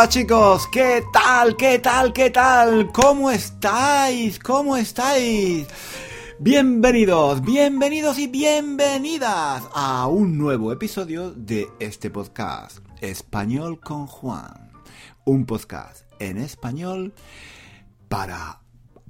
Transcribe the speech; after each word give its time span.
Hola 0.00 0.08
chicos, 0.08 0.66
¿qué 0.68 1.04
tal? 1.12 1.56
¿Qué 1.58 1.78
tal? 1.78 2.14
¿Qué 2.14 2.30
tal? 2.30 2.90
¿Cómo 2.90 3.30
estáis? 3.30 4.38
¿Cómo 4.38 4.74
estáis? 4.74 5.66
Bienvenidos, 6.38 7.42
bienvenidos 7.42 8.18
y 8.18 8.26
bienvenidas 8.26 9.62
a 9.74 10.06
un 10.06 10.38
nuevo 10.38 10.72
episodio 10.72 11.32
de 11.32 11.68
este 11.80 12.08
podcast, 12.08 12.78
Español 13.02 13.78
con 13.78 14.06
Juan. 14.06 14.72
Un 15.26 15.44
podcast 15.44 16.06
en 16.18 16.38
español 16.38 17.12
para 18.08 18.62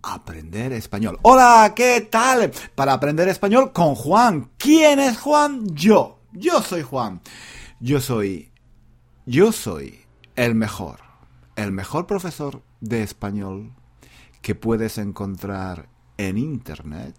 aprender 0.02 0.72
español. 0.72 1.20
Hola, 1.22 1.72
¿qué 1.77 2.00
tal? 2.11 2.50
Para 2.75 2.95
aprender 2.95 3.28
español 3.28 3.72
con 3.72 3.95
Juan. 3.95 4.50
¿Quién 4.59 4.98
es 4.98 5.19
Juan? 5.19 5.72
Yo. 5.72 6.19
Yo 6.33 6.61
soy 6.62 6.83
Juan. 6.83 7.20
Yo 7.78 8.00
soy... 8.00 8.50
Yo 9.25 9.52
soy 9.52 9.99
el 10.40 10.54
mejor. 10.54 11.00
El 11.54 11.70
mejor 11.70 12.06
profesor 12.06 12.62
de 12.80 13.02
español 13.02 13.74
que 14.40 14.54
puedes 14.54 14.96
encontrar 14.96 15.90
en 16.16 16.38
internet, 16.38 17.14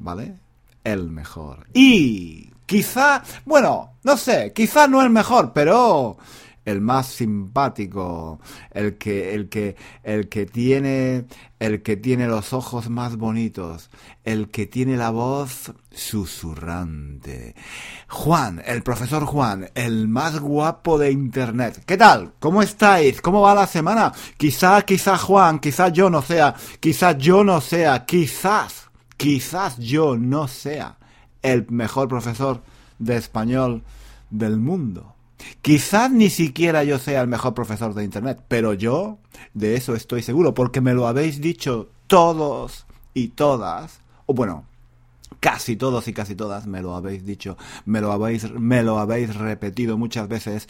¿vale? 0.00 0.40
El 0.82 1.08
mejor. 1.08 1.68
Y 1.72 2.50
quizá, 2.66 3.22
bueno, 3.44 3.92
no 4.02 4.16
sé, 4.16 4.52
quizá 4.52 4.88
no 4.88 5.02
el 5.02 5.10
mejor, 5.10 5.52
pero 5.52 6.16
el 6.64 6.80
más 6.80 7.06
simpático, 7.06 8.40
el 8.70 8.96
que, 8.96 9.34
el 9.34 9.48
que, 9.48 9.76
el 10.02 10.28
que 10.28 10.46
tiene, 10.46 11.26
el 11.58 11.82
que 11.82 11.96
tiene 11.96 12.26
los 12.26 12.52
ojos 12.52 12.88
más 12.88 13.16
bonitos, 13.16 13.90
el 14.24 14.48
que 14.48 14.66
tiene 14.66 14.96
la 14.96 15.10
voz 15.10 15.72
susurrante. 15.90 17.54
Juan, 18.08 18.62
el 18.64 18.82
profesor 18.82 19.24
Juan, 19.24 19.70
el 19.74 20.08
más 20.08 20.38
guapo 20.38 20.98
de 20.98 21.10
internet. 21.10 21.82
¿Qué 21.84 21.96
tal? 21.96 22.34
¿Cómo 22.38 22.62
estáis? 22.62 23.20
¿Cómo 23.20 23.40
va 23.40 23.54
la 23.54 23.66
semana? 23.66 24.12
Quizá, 24.36 24.82
quizá 24.82 25.18
Juan, 25.18 25.58
quizá 25.58 25.88
yo 25.88 26.10
no 26.10 26.22
sea, 26.22 26.54
quizá 26.78 27.12
yo 27.18 27.42
no 27.42 27.60
sea, 27.60 28.04
quizás, 28.06 28.88
quizás 29.16 29.78
yo 29.78 30.16
no 30.16 30.46
sea 30.46 30.98
el 31.42 31.66
mejor 31.70 32.08
profesor 32.08 32.62
de 32.98 33.16
español 33.16 33.82
del 34.30 34.58
mundo. 34.58 35.11
Quizás 35.60 36.10
ni 36.10 36.30
siquiera 36.30 36.84
yo 36.84 36.98
sea 36.98 37.20
el 37.20 37.28
mejor 37.28 37.54
profesor 37.54 37.94
de 37.94 38.04
Internet, 38.04 38.42
pero 38.48 38.74
yo 38.74 39.18
de 39.54 39.76
eso 39.76 39.94
estoy 39.94 40.22
seguro, 40.22 40.54
porque 40.54 40.80
me 40.80 40.94
lo 40.94 41.06
habéis 41.06 41.40
dicho 41.40 41.90
todos 42.06 42.86
y 43.14 43.28
todas, 43.28 44.00
o 44.26 44.34
bueno, 44.34 44.66
casi 45.40 45.76
todos 45.76 46.08
y 46.08 46.12
casi 46.12 46.34
todas 46.34 46.66
me 46.66 46.82
lo 46.82 46.94
habéis 46.94 47.24
dicho, 47.24 47.56
me 47.84 48.00
lo 48.00 48.12
habéis, 48.12 48.50
me 48.52 48.82
lo 48.82 48.98
habéis 48.98 49.34
repetido 49.36 49.98
muchas 49.98 50.28
veces, 50.28 50.68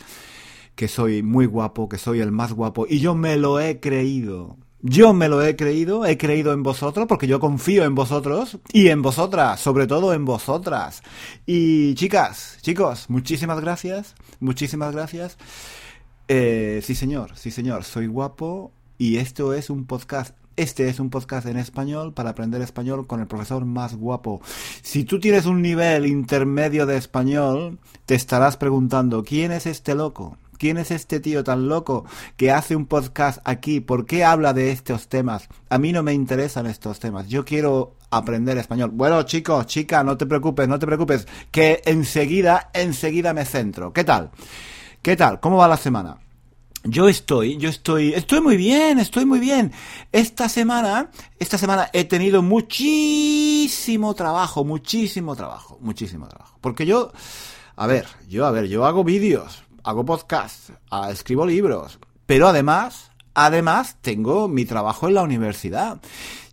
que 0.74 0.88
soy 0.88 1.22
muy 1.22 1.46
guapo, 1.46 1.88
que 1.88 1.98
soy 1.98 2.20
el 2.20 2.32
más 2.32 2.52
guapo, 2.52 2.86
y 2.88 3.00
yo 3.00 3.14
me 3.14 3.36
lo 3.36 3.60
he 3.60 3.80
creído. 3.80 4.56
Yo 4.84 5.12
me 5.12 5.28
lo 5.28 5.40
he 5.42 5.54
creído, 5.54 6.04
he 6.04 6.18
creído 6.18 6.52
en 6.52 6.64
vosotros 6.64 7.06
porque 7.06 7.28
yo 7.28 7.38
confío 7.38 7.84
en 7.84 7.94
vosotros 7.94 8.58
y 8.72 8.88
en 8.88 9.00
vosotras, 9.00 9.60
sobre 9.60 9.86
todo 9.86 10.12
en 10.12 10.24
vosotras. 10.24 11.02
Y 11.46 11.94
chicas, 11.94 12.58
chicos, 12.62 13.08
muchísimas 13.08 13.60
gracias, 13.60 14.16
muchísimas 14.40 14.92
gracias. 14.92 15.38
Eh, 16.26 16.80
sí 16.82 16.96
señor, 16.96 17.36
sí 17.36 17.52
señor, 17.52 17.84
soy 17.84 18.08
guapo 18.08 18.72
y 18.98 19.18
esto 19.18 19.54
es 19.54 19.70
un 19.70 19.86
podcast 19.86 20.34
este 20.56 20.88
es 20.88 21.00
un 21.00 21.10
podcast 21.10 21.46
en 21.46 21.56
español 21.56 22.12
para 22.12 22.30
aprender 22.30 22.60
español 22.60 23.06
con 23.06 23.20
el 23.20 23.26
profesor 23.26 23.64
más 23.64 23.94
guapo. 23.94 24.42
Si 24.82 25.04
tú 25.04 25.18
tienes 25.18 25.46
un 25.46 25.62
nivel 25.62 26.06
intermedio 26.06 26.84
de 26.86 26.96
español, 26.98 27.78
te 28.04 28.14
estarás 28.14 28.58
preguntando, 28.58 29.22
¿quién 29.22 29.50
es 29.50 29.64
este 29.64 29.94
loco? 29.94 30.36
¿Quién 30.62 30.78
es 30.78 30.92
este 30.92 31.18
tío 31.18 31.42
tan 31.42 31.66
loco 31.66 32.04
que 32.36 32.52
hace 32.52 32.76
un 32.76 32.86
podcast 32.86 33.40
aquí? 33.44 33.80
¿Por 33.80 34.06
qué 34.06 34.22
habla 34.22 34.52
de 34.52 34.70
estos 34.70 35.08
temas? 35.08 35.48
A 35.68 35.76
mí 35.76 35.90
no 35.90 36.04
me 36.04 36.14
interesan 36.14 36.66
estos 36.66 37.00
temas. 37.00 37.26
Yo 37.26 37.44
quiero 37.44 37.96
aprender 38.10 38.56
español. 38.58 38.92
Bueno, 38.92 39.20
chicos, 39.24 39.66
chica, 39.66 40.04
no 40.04 40.16
te 40.16 40.24
preocupes, 40.24 40.68
no 40.68 40.78
te 40.78 40.86
preocupes, 40.86 41.26
que 41.50 41.82
enseguida, 41.84 42.70
enseguida 42.74 43.34
me 43.34 43.44
centro. 43.44 43.92
¿Qué 43.92 44.04
tal? 44.04 44.30
¿Qué 45.02 45.16
tal? 45.16 45.40
¿Cómo 45.40 45.56
va 45.56 45.66
la 45.66 45.76
semana? 45.76 46.18
Yo 46.84 47.08
estoy, 47.08 47.56
yo 47.56 47.68
estoy, 47.68 48.14
estoy 48.14 48.40
muy 48.40 48.56
bien, 48.56 49.00
estoy 49.00 49.24
muy 49.24 49.40
bien. 49.40 49.72
Esta 50.12 50.48
semana, 50.48 51.10
esta 51.40 51.58
semana 51.58 51.90
he 51.92 52.04
tenido 52.04 52.40
muchísimo 52.40 54.14
trabajo, 54.14 54.62
muchísimo 54.64 55.34
trabajo, 55.34 55.78
muchísimo 55.80 56.28
trabajo. 56.28 56.56
Porque 56.60 56.86
yo, 56.86 57.10
a 57.74 57.88
ver, 57.88 58.06
yo, 58.28 58.46
a 58.46 58.52
ver, 58.52 58.68
yo 58.68 58.86
hago 58.86 59.02
vídeos, 59.02 59.64
hago 59.84 60.04
podcast, 60.04 60.70
ah, 60.90 61.10
escribo 61.10 61.46
libros, 61.46 61.98
pero 62.26 62.48
además, 62.48 63.10
además 63.34 63.96
tengo 64.00 64.48
mi 64.48 64.64
trabajo 64.64 65.08
en 65.08 65.14
la 65.14 65.22
universidad. 65.22 66.00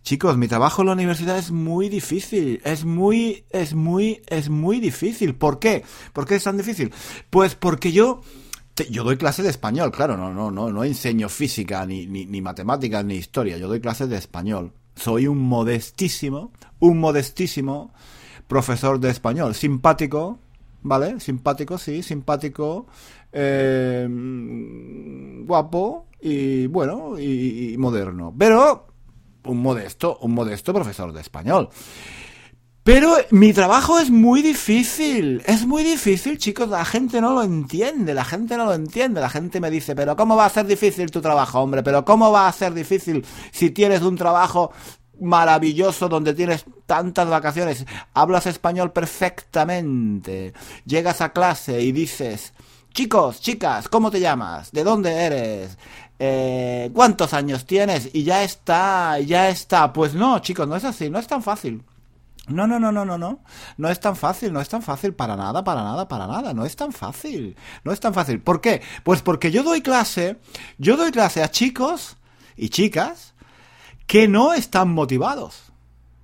Chicos, 0.02 0.36
mi 0.36 0.48
trabajo 0.48 0.82
en 0.82 0.86
la 0.86 0.94
universidad 0.94 1.38
es 1.38 1.50
muy 1.50 1.88
difícil, 1.88 2.60
es 2.64 2.84
muy, 2.84 3.44
es 3.50 3.74
muy, 3.74 4.22
es 4.26 4.48
muy 4.48 4.80
difícil. 4.80 5.34
¿Por 5.34 5.58
qué? 5.58 5.84
¿Por 6.12 6.26
qué 6.26 6.36
es 6.36 6.44
tan 6.44 6.56
difícil? 6.56 6.92
Pues 7.28 7.54
porque 7.54 7.92
yo, 7.92 8.22
yo 8.90 9.04
doy 9.04 9.16
clases 9.16 9.44
de 9.44 9.50
español, 9.50 9.92
claro, 9.92 10.16
no, 10.16 10.32
no, 10.32 10.50
no, 10.50 10.70
no 10.70 10.84
enseño 10.84 11.28
física, 11.28 11.84
ni, 11.86 12.06
ni, 12.06 12.26
ni 12.26 12.40
matemáticas, 12.40 13.04
ni 13.04 13.14
historia, 13.14 13.58
yo 13.58 13.68
doy 13.68 13.80
clases 13.80 14.08
de 14.08 14.16
español. 14.16 14.72
Soy 14.96 15.26
un 15.26 15.38
modestísimo, 15.38 16.50
un 16.78 16.98
modestísimo 16.98 17.92
profesor 18.48 18.98
de 18.98 19.10
español, 19.10 19.54
simpático, 19.54 20.40
¿vale? 20.82 21.20
Simpático, 21.20 21.78
sí, 21.78 22.02
simpático, 22.02 22.86
eh, 23.32 24.06
guapo 25.44 26.06
y 26.20 26.66
bueno, 26.66 27.18
y, 27.18 27.76
moderno. 27.78 28.34
Pero 28.36 28.86
un 29.44 29.58
modesto, 29.58 30.18
un 30.20 30.32
modesto 30.32 30.72
profesor 30.72 31.12
de 31.12 31.20
español. 31.20 31.70
Pero 32.82 33.14
mi 33.30 33.52
trabajo 33.52 33.98
es 33.98 34.10
muy 34.10 34.40
difícil, 34.40 35.42
es 35.44 35.66
muy 35.66 35.84
difícil, 35.84 36.38
chicos, 36.38 36.68
la 36.70 36.84
gente 36.86 37.20
no 37.20 37.34
lo 37.34 37.42
entiende, 37.42 38.14
la 38.14 38.24
gente 38.24 38.56
no 38.56 38.64
lo 38.64 38.72
entiende, 38.72 39.20
la 39.20 39.28
gente 39.28 39.60
me 39.60 39.70
dice, 39.70 39.94
pero 39.94 40.16
¿cómo 40.16 40.34
va 40.34 40.46
a 40.46 40.50
ser 40.50 40.66
difícil 40.66 41.10
tu 41.10 41.20
trabajo, 41.20 41.60
hombre? 41.60 41.82
Pero 41.82 42.06
¿cómo 42.06 42.32
va 42.32 42.48
a 42.48 42.52
ser 42.52 42.72
difícil 42.72 43.24
si 43.52 43.70
tienes 43.70 44.00
un 44.00 44.16
trabajo 44.16 44.72
maravilloso 45.20 46.08
donde 46.08 46.34
tienes 46.34 46.64
tantas 46.86 47.28
vacaciones, 47.28 47.86
hablas 48.14 48.46
español 48.46 48.92
perfectamente, 48.92 50.52
llegas 50.84 51.20
a 51.20 51.32
clase 51.32 51.80
y 51.82 51.92
dices, 51.92 52.52
chicos, 52.92 53.40
chicas, 53.40 53.88
¿cómo 53.88 54.10
te 54.10 54.20
llamas? 54.20 54.72
¿De 54.72 54.84
dónde 54.84 55.12
eres? 55.12 55.78
Eh, 56.18 56.90
¿Cuántos 56.92 57.32
años 57.32 57.64
tienes? 57.64 58.10
Y 58.12 58.24
ya 58.24 58.42
está, 58.42 59.18
ya 59.20 59.48
está. 59.48 59.92
Pues 59.92 60.14
no, 60.14 60.38
chicos, 60.40 60.68
no 60.68 60.76
es 60.76 60.84
así, 60.84 61.08
no 61.08 61.18
es 61.18 61.26
tan 61.26 61.42
fácil. 61.42 61.82
No, 62.48 62.66
no, 62.66 62.80
no, 62.80 62.90
no, 62.92 63.04
no, 63.04 63.16
no. 63.16 63.40
No 63.76 63.88
es 63.88 64.00
tan 64.00 64.16
fácil, 64.16 64.52
no 64.52 64.60
es 64.60 64.68
tan 64.68 64.82
fácil 64.82 65.14
para 65.14 65.36
nada, 65.36 65.62
para 65.64 65.82
nada, 65.82 66.08
para 66.08 66.26
nada. 66.26 66.52
No 66.52 66.66
es 66.66 66.76
tan 66.76 66.92
fácil. 66.92 67.56
No 67.84 67.92
es 67.92 68.00
tan 68.00 68.12
fácil. 68.12 68.40
¿Por 68.40 68.60
qué? 68.60 68.82
Pues 69.04 69.22
porque 69.22 69.50
yo 69.50 69.62
doy 69.62 69.82
clase, 69.82 70.38
yo 70.78 70.96
doy 70.96 71.10
clase 71.10 71.42
a 71.42 71.50
chicos 71.50 72.16
y 72.56 72.68
chicas 72.68 73.34
que 74.10 74.26
no 74.26 74.52
están 74.52 74.88
motivados 74.88 75.70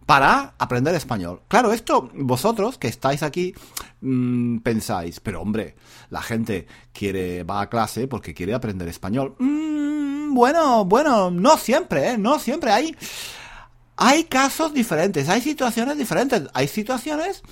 para 0.06 0.54
aprender 0.58 0.92
español. 0.96 1.42
Claro, 1.46 1.72
esto 1.72 2.10
vosotros 2.14 2.78
que 2.78 2.88
estáis 2.88 3.22
aquí 3.22 3.54
mmm, 4.00 4.58
pensáis, 4.58 5.20
pero 5.20 5.40
hombre, 5.40 5.76
la 6.10 6.20
gente 6.20 6.66
quiere 6.92 7.44
va 7.44 7.60
a 7.60 7.68
clase 7.68 8.08
porque 8.08 8.34
quiere 8.34 8.54
aprender 8.54 8.88
español. 8.88 9.36
Mmm, 9.38 10.34
bueno, 10.34 10.84
bueno, 10.84 11.30
no 11.30 11.56
siempre, 11.58 12.10
¿eh? 12.10 12.18
No 12.18 12.40
siempre 12.40 12.72
hay 12.72 12.96
hay 13.96 14.24
casos 14.24 14.74
diferentes, 14.74 15.28
hay 15.28 15.40
situaciones 15.40 15.96
diferentes, 15.96 16.42
hay 16.54 16.66
situaciones 16.66 17.44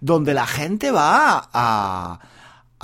donde 0.00 0.32
la 0.32 0.46
gente 0.46 0.92
va 0.92 1.50
a 1.52 2.20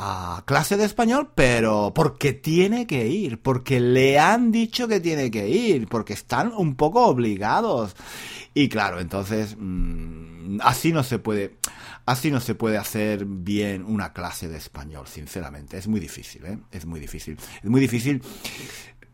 a 0.00 0.44
clase 0.46 0.76
de 0.76 0.84
español, 0.84 1.32
pero 1.34 1.92
porque 1.92 2.32
tiene 2.32 2.86
que 2.86 3.08
ir, 3.08 3.42
porque 3.42 3.80
le 3.80 4.16
han 4.20 4.52
dicho 4.52 4.86
que 4.86 5.00
tiene 5.00 5.28
que 5.28 5.48
ir, 5.48 5.88
porque 5.88 6.12
están 6.12 6.52
un 6.56 6.76
poco 6.76 7.04
obligados. 7.06 7.96
Y 8.54 8.68
claro, 8.68 9.00
entonces 9.00 9.56
mmm, 9.58 10.58
así 10.62 10.92
no 10.92 11.02
se 11.02 11.18
puede, 11.18 11.56
así 12.06 12.30
no 12.30 12.40
se 12.40 12.54
puede 12.54 12.78
hacer 12.78 13.24
bien 13.24 13.84
una 13.84 14.12
clase 14.12 14.46
de 14.46 14.56
español, 14.56 15.08
sinceramente. 15.08 15.76
Es 15.76 15.88
muy 15.88 15.98
difícil, 15.98 16.46
¿eh? 16.46 16.58
Es 16.70 16.86
muy 16.86 17.00
difícil. 17.00 17.36
Es 17.60 17.68
muy 17.68 17.80
difícil. 17.80 18.22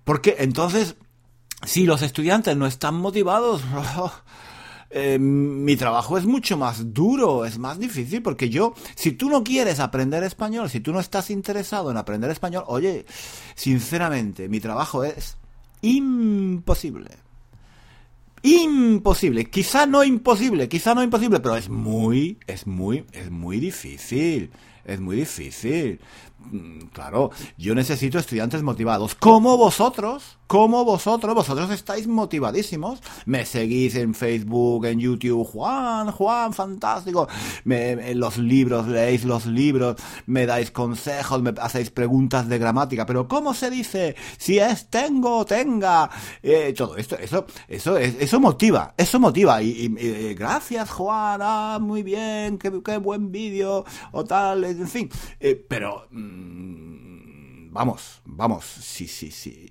Porque 0.05 0.37
entonces, 0.41 0.97
si 1.65 1.87
los 1.87 2.03
estudiantes 2.03 2.59
no 2.59 2.67
están 2.67 2.97
motivados, 2.97 3.63
eh, 4.97 5.19
mi 5.19 5.75
trabajo 5.75 6.17
es 6.17 6.25
mucho 6.25 6.57
más 6.57 6.95
duro, 6.95 7.45
es 7.45 7.59
más 7.59 7.81
difícil, 7.81 8.23
porque 8.23 8.49
yo, 8.49 8.75
si 8.95 9.11
tú 9.11 9.29
no 9.29 9.43
quieres 9.43 9.81
aprender 9.81 10.23
español, 10.23 10.71
si 10.71 10.79
tú 10.79 10.93
no 10.93 11.01
estás 11.01 11.31
interesado 11.31 11.91
en 11.91 11.97
aprender 11.97 12.31
español, 12.31 12.63
oye, 12.69 13.05
sinceramente, 13.57 14.49
mi 14.49 14.61
trabajo 14.61 15.03
es 15.03 15.37
imposible. 15.83 17.11
Imposible, 18.45 19.47
quizá 19.47 19.85
no 19.85 20.05
imposible, 20.05 20.69
quizá 20.69 20.95
no 20.95 21.03
imposible, 21.03 21.41
pero 21.41 21.57
es 21.57 21.69
muy, 21.69 22.39
es 22.47 22.69
muy, 22.69 23.05
es 23.11 23.33
muy 23.33 23.59
difícil. 23.59 24.53
es 24.85 25.01
muy 25.01 25.17
difícil. 25.17 25.99
Mm, 26.51 26.87
claro, 26.93 27.31
yo 27.57 27.75
necesito 27.75 28.19
estudiantes 28.19 28.63
motivados, 28.63 29.15
como 29.15 29.57
vosotros, 29.57 30.39
como 30.47 30.85
vosotros, 30.85 31.35
vosotros 31.35 31.71
estáis 31.71 32.07
motivadísimos, 32.07 33.01
me 33.25 33.47
seguís 33.47 33.95
en 33.95 34.15
Facebook, 34.15 34.85
en 34.87 35.01
YouTube, 35.01 35.45
Juan, 35.45 36.11
Juan, 36.11 36.53
fantástico, 36.53 37.29
me, 37.65 38.15
los 38.15 38.37
libros, 38.37 38.87
leéis 38.87 39.25
los 39.25 39.47
libros, 39.47 39.97
me 40.27 40.45
dais 40.45 40.71
consejos, 40.71 41.43
me 41.43 41.55
hacéis 41.61 41.91
preguntas 41.91 42.49
de 42.49 42.59
gramática, 42.59 43.07
pero 43.07 43.27
¿cómo 43.27 43.55
se 43.55 43.71
dice? 43.71 44.17
Si 44.37 44.59
es 44.59 44.91
tengo, 44.91 45.45
tenga, 45.47 46.11
eh, 46.43 46.75
todo 46.77 46.97
esto, 46.97 47.19
eso, 47.19 47.47
eso, 47.67 47.97
eso 47.97 48.41
motiva, 48.41 48.95
eso 48.99 49.19
motiva, 49.19 49.63
y, 49.63 49.95
eh, 49.99 50.35
gracias 50.39 50.91
Juan, 50.91 51.41
ah, 51.43 51.79
muy 51.81 52.03
bien, 52.03 52.59
qué, 52.59 52.71
qué 52.85 52.99
buen 52.99 53.33
vídeo, 53.33 53.85
o 54.13 54.25
tal, 54.25 54.65
en 54.65 54.89
fin, 54.89 55.09
eh, 55.41 55.65
pero... 55.69 56.07
Mm, 56.35 57.73
vamos, 57.73 58.21
vamos, 58.25 58.65
sí, 58.65 59.07
sí, 59.07 59.31
sí. 59.31 59.71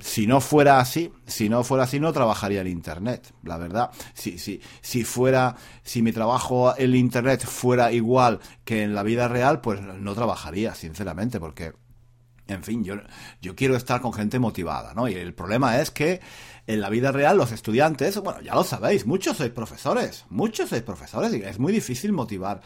Si 0.00 0.26
no 0.26 0.40
fuera 0.40 0.78
así, 0.78 1.12
si 1.26 1.48
no 1.48 1.64
fuera 1.64 1.84
así, 1.84 2.00
no 2.00 2.12
trabajaría 2.12 2.60
en 2.60 2.68
Internet, 2.68 3.32
la 3.42 3.58
verdad. 3.58 3.90
Si, 4.14 4.38
si, 4.38 4.60
si 4.80 5.04
fuera, 5.04 5.56
si 5.82 6.02
mi 6.02 6.12
trabajo 6.12 6.74
en 6.76 6.94
Internet 6.94 7.44
fuera 7.44 7.92
igual 7.92 8.40
que 8.64 8.82
en 8.82 8.94
la 8.94 9.02
vida 9.02 9.28
real, 9.28 9.60
pues 9.60 9.80
no 9.80 10.14
trabajaría, 10.14 10.74
sinceramente, 10.74 11.40
porque, 11.40 11.72
en 12.46 12.62
fin, 12.62 12.84
yo, 12.84 12.94
yo 13.42 13.54
quiero 13.56 13.76
estar 13.76 14.00
con 14.00 14.12
gente 14.12 14.38
motivada, 14.38 14.94
¿no? 14.94 15.08
Y 15.08 15.14
el 15.14 15.34
problema 15.34 15.80
es 15.80 15.90
que 15.90 16.20
en 16.66 16.80
la 16.80 16.90
vida 16.90 17.10
real 17.10 17.36
los 17.36 17.50
estudiantes, 17.50 18.18
bueno, 18.18 18.40
ya 18.40 18.54
lo 18.54 18.62
sabéis, 18.62 19.04
muchos 19.04 19.36
sois 19.36 19.50
profesores, 19.50 20.24
muchos 20.30 20.68
sois 20.68 20.82
profesores 20.82 21.34
y 21.34 21.42
es 21.42 21.58
muy 21.58 21.72
difícil 21.72 22.12
motivar 22.12 22.60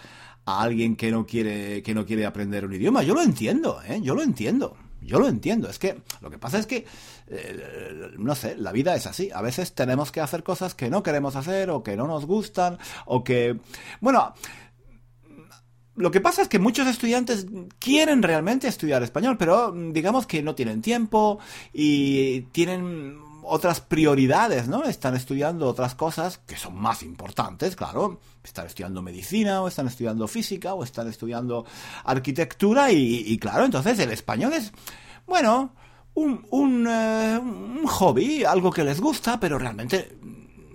a 0.47 0.63
alguien 0.63 0.97
que 0.97 1.11
no 1.11 1.27
quiere 1.27 1.83
que 1.83 1.95
no 1.95 2.05
quiere 2.05 2.27
aprender 2.27 2.65
un 2.65 2.75
idioma. 2.75 3.03
Yo 3.03 3.15
lo 3.15 3.23
entiendo, 3.23 3.81
¿eh? 3.87 4.01
Yo 4.03 4.15
lo 4.15 4.23
entiendo. 4.23 4.77
Yo 5.05 5.19
lo 5.19 5.29
entiendo. 5.29 5.69
Es 5.69 5.79
que 5.79 6.01
lo 6.21 6.31
que 6.31 6.39
pasa 6.39 6.59
es 6.59 6.67
que, 6.67 6.87
eh, 7.29 8.13
no 8.17 8.35
sé, 8.35 8.57
la 8.57 8.73
vida 8.73 8.95
es 8.95 9.07
así. 9.07 9.31
A 9.33 9.43
veces 9.43 9.75
tenemos 9.75 10.11
que 10.11 10.21
hacer 10.21 10.43
cosas 10.43 10.75
que 10.75 10.91
no 10.91 11.03
queremos 11.03 11.37
hacer 11.37 11.71
o 11.71 11.83
que 11.83 11.97
no 11.97 12.07
nos 12.07 12.27
gustan 12.27 12.79
o 13.05 13.23
que... 13.23 13.59
Bueno, 14.01 14.35
lo 15.97 16.11
que 16.11 16.21
pasa 16.21 16.43
es 16.43 16.49
que 16.49 16.59
muchos 16.59 16.89
estudiantes 16.89 17.47
quieren 17.79 18.23
realmente 18.23 18.67
estudiar 18.67 19.03
español, 19.03 19.37
pero 19.39 19.73
digamos 19.73 20.27
que 20.27 20.43
no 20.43 20.55
tienen 20.55 20.83
tiempo 20.83 21.39
y 21.73 22.43
tienen 22.53 23.19
otras 23.47 23.81
prioridades, 23.81 24.69
¿no? 24.69 24.85
Están 24.85 25.15
estudiando 25.15 25.69
otras 25.69 25.95
cosas 25.95 26.39
que 26.39 26.57
son 26.57 26.77
más 26.77 27.03
importantes, 27.03 27.77
claro. 27.77 28.21
Están 28.43 28.67
estudiando 28.67 29.03
medicina, 29.03 29.63
o 29.63 29.69
están 29.69 29.87
estudiando 29.87 30.27
física, 30.29 30.75
o 30.75 30.85
están 30.85 31.09
estudiando 31.09 31.65
arquitectura, 32.05 32.91
y, 32.93 33.39
claro, 33.39 33.65
entonces 33.65 33.99
el 33.99 34.11
español 34.11 34.53
es, 34.53 34.73
bueno, 35.27 35.73
eh, 36.17 36.21
un, 36.51 37.87
hobby, 37.87 38.45
algo 38.45 38.71
que 38.71 38.85
les 38.85 39.01
gusta, 39.01 39.39
pero 39.41 39.59
realmente 39.59 40.17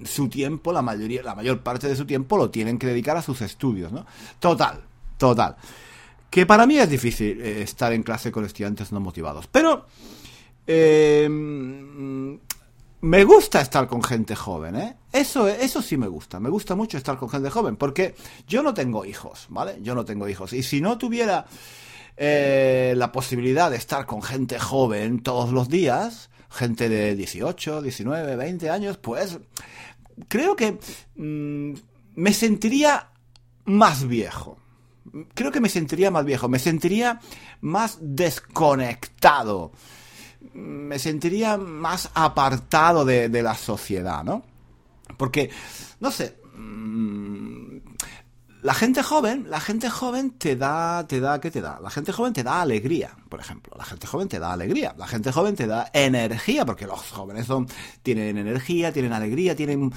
su 0.05 0.29
tiempo, 0.29 0.71
la 0.71 0.81
mayoría, 0.81 1.21
la 1.23 1.35
mayor 1.35 1.61
parte 1.61 1.87
de 1.87 1.95
su 1.95 2.05
tiempo 2.05 2.37
lo 2.37 2.49
tienen 2.49 2.77
que 2.77 2.87
dedicar 2.87 3.17
a 3.17 3.21
sus 3.21 3.41
estudios, 3.41 3.91
¿no? 3.91 4.05
Total, 4.39 4.81
total. 5.17 5.55
Que 6.29 6.45
para 6.45 6.65
mí 6.65 6.77
es 6.77 6.89
difícil 6.89 7.41
eh, 7.41 7.61
estar 7.63 7.91
en 7.91 8.03
clase 8.03 8.31
con 8.31 8.45
estudiantes 8.45 8.91
no 8.91 8.99
motivados. 8.99 9.47
Pero 9.47 9.85
eh, 10.71 11.27
me 13.01 13.23
gusta 13.23 13.61
estar 13.61 13.87
con 13.87 14.03
gente 14.03 14.35
joven, 14.35 14.75
¿eh? 14.75 14.95
Eso, 15.11 15.47
eso 15.47 15.81
sí 15.81 15.97
me 15.97 16.07
gusta, 16.07 16.39
me 16.39 16.49
gusta 16.49 16.75
mucho 16.75 16.97
estar 16.97 17.17
con 17.17 17.29
gente 17.29 17.49
joven, 17.49 17.77
porque 17.77 18.15
yo 18.47 18.61
no 18.61 18.73
tengo 18.73 19.05
hijos, 19.05 19.47
¿vale? 19.49 19.77
Yo 19.81 19.95
no 19.95 20.05
tengo 20.05 20.27
hijos. 20.27 20.53
Y 20.53 20.63
si 20.63 20.81
no 20.81 20.97
tuviera 20.97 21.45
eh, 22.17 22.93
la 22.97 23.11
posibilidad 23.11 23.71
de 23.71 23.77
estar 23.77 24.05
con 24.05 24.21
gente 24.21 24.59
joven 24.59 25.21
todos 25.23 25.51
los 25.51 25.69
días, 25.69 26.29
gente 26.49 26.89
de 26.89 27.15
18, 27.15 27.81
19, 27.81 28.35
20 28.35 28.69
años, 28.69 28.97
pues 28.97 29.39
creo 30.27 30.55
que 30.55 30.77
mm, 31.15 31.73
me 32.15 32.33
sentiría 32.33 33.11
más 33.65 34.07
viejo. 34.07 34.57
Creo 35.33 35.51
que 35.51 35.61
me 35.61 35.69
sentiría 35.69 36.11
más 36.11 36.25
viejo, 36.25 36.49
me 36.49 36.59
sentiría 36.59 37.19
más 37.61 37.97
desconectado 38.01 39.71
me 40.53 40.99
sentiría 40.99 41.57
más 41.57 42.09
apartado 42.13 43.05
de, 43.05 43.29
la 43.41 43.55
sociedad, 43.55 44.23
¿no? 44.23 44.43
Porque, 45.17 45.49
no 45.99 46.11
sé, 46.11 46.37
mm, 46.55 47.77
la 48.61 48.73
gente 48.73 49.03
joven, 49.03 49.45
la 49.49 49.61
gente 49.61 49.89
joven 49.89 50.31
te 50.31 50.57
da, 50.57 51.07
te 51.07 51.21
da, 51.21 51.39
¿qué 51.39 51.49
te 51.49 51.61
da? 51.61 51.79
La 51.81 51.89
gente 51.89 52.11
joven 52.11 52.33
te 52.33 52.43
da 52.43 52.61
alegría, 52.61 53.15
por 53.29 53.39
ejemplo. 53.39 53.73
La 53.77 53.85
gente 53.85 54.05
joven 54.05 54.27
te 54.27 54.37
da 54.37 54.51
alegría. 54.51 54.93
La 54.97 55.07
gente 55.07 55.31
joven 55.31 55.55
te 55.55 55.65
da 55.65 55.89
energía, 55.93 56.65
porque 56.65 56.85
los 56.85 56.99
jóvenes 56.99 57.45
son, 57.45 57.67
tienen 58.03 58.37
energía, 58.37 58.91
tienen 58.91 59.13
alegría, 59.13 59.55
tienen, 59.55 59.93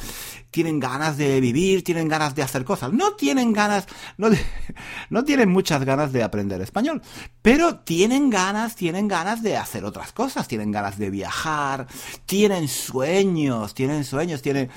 tienen 0.52 0.78
ganas 0.78 1.16
de 1.16 1.40
vivir, 1.40 1.82
tienen 1.82 2.06
ganas 2.06 2.36
de 2.36 2.44
hacer 2.44 2.64
cosas. 2.64 2.92
No 2.92 3.14
tienen 3.14 3.52
ganas, 3.52 3.86
no, 4.16 4.28
no 5.10 5.24
tienen 5.24 5.48
muchas 5.48 5.84
ganas 5.84 6.12
de 6.12 6.22
aprender 6.22 6.60
español, 6.60 7.02
pero 7.42 7.80
tienen 7.80 8.30
ganas, 8.30 8.76
tienen 8.76 9.08
ganas 9.08 9.42
de 9.42 9.56
hacer 9.56 9.84
otras 9.84 10.12
cosas, 10.12 10.46
tienen 10.46 10.70
ganas 10.70 10.98
de 10.98 11.10
viajar, 11.10 11.88
tienen 12.26 12.68
sueños, 12.68 13.74
tienen 13.74 14.04
sueños, 14.04 14.40
tienen, 14.40 14.70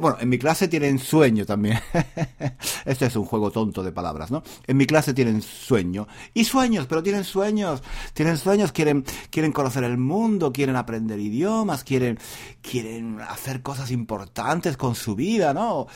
bueno, 0.00 0.16
en 0.18 0.30
mi 0.30 0.38
clase 0.38 0.66
tienen 0.66 0.98
sueño 0.98 1.44
también. 1.44 1.78
Esto 2.86 3.04
es 3.04 3.17
un 3.18 3.26
juego 3.26 3.50
tonto 3.50 3.82
de 3.82 3.92
palabras, 3.92 4.30
¿no? 4.30 4.42
En 4.66 4.76
mi 4.76 4.86
clase 4.86 5.14
tienen 5.14 5.42
sueño. 5.42 6.06
Y 6.34 6.44
sueños, 6.44 6.86
pero 6.86 7.02
tienen 7.02 7.24
sueños. 7.24 7.82
Tienen 8.14 8.36
sueños, 8.36 8.72
quieren, 8.72 9.04
quieren 9.30 9.52
conocer 9.52 9.84
el 9.84 9.98
mundo, 9.98 10.52
quieren 10.52 10.76
aprender 10.76 11.18
idiomas, 11.18 11.84
quieren, 11.84 12.18
quieren 12.62 13.20
hacer 13.20 13.62
cosas 13.62 13.90
importantes 13.90 14.76
con 14.76 14.94
su 14.94 15.14
vida, 15.14 15.54
¿no? 15.54 15.86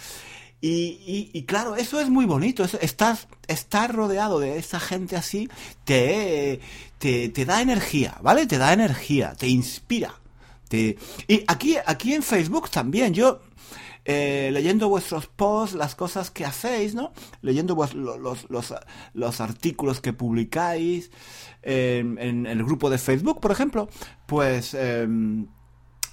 Y, 0.65 1.43
claro, 1.43 1.75
eso 1.75 2.01
es 2.01 2.09
muy 2.09 2.25
bonito. 2.25 2.65
estar 2.65 3.95
rodeado 3.95 4.39
de 4.39 4.59
esa 4.59 4.79
gente 4.79 5.17
así 5.17 5.49
te, 5.85 6.61
te, 6.99 7.31
te 7.31 7.45
da 7.45 7.61
energía, 7.61 8.17
¿vale? 8.23 8.47
Te 8.47 8.59
da 8.59 8.73
energía, 8.73 9.35
te 9.35 9.49
inspira. 9.49 10.15
Te... 10.69 10.97
Y 11.27 11.43
aquí, 11.49 11.77
aquí 11.85 12.15
en 12.15 12.23
Facebook 12.23 12.71
también, 12.71 13.13
yo 13.13 13.41
eh, 14.05 14.51
leyendo 14.53 14.89
vuestros 14.89 15.27
posts, 15.27 15.77
las 15.77 15.95
cosas 15.95 16.31
que 16.31 16.45
hacéis, 16.45 16.95
¿no? 16.95 17.13
Leyendo 17.41 17.75
los, 17.75 17.95
los, 17.95 18.75
los, 19.15 19.41
artículos 19.41 20.01
que 20.01 20.13
publicáis 20.13 21.11
en, 21.63 22.47
el 22.47 22.65
grupo 22.65 22.91
de 22.91 22.99
Facebook, 22.99 23.41
por 23.41 23.53
ejemplo, 23.53 23.89
pues... 24.27 24.75
Em, 24.75 25.47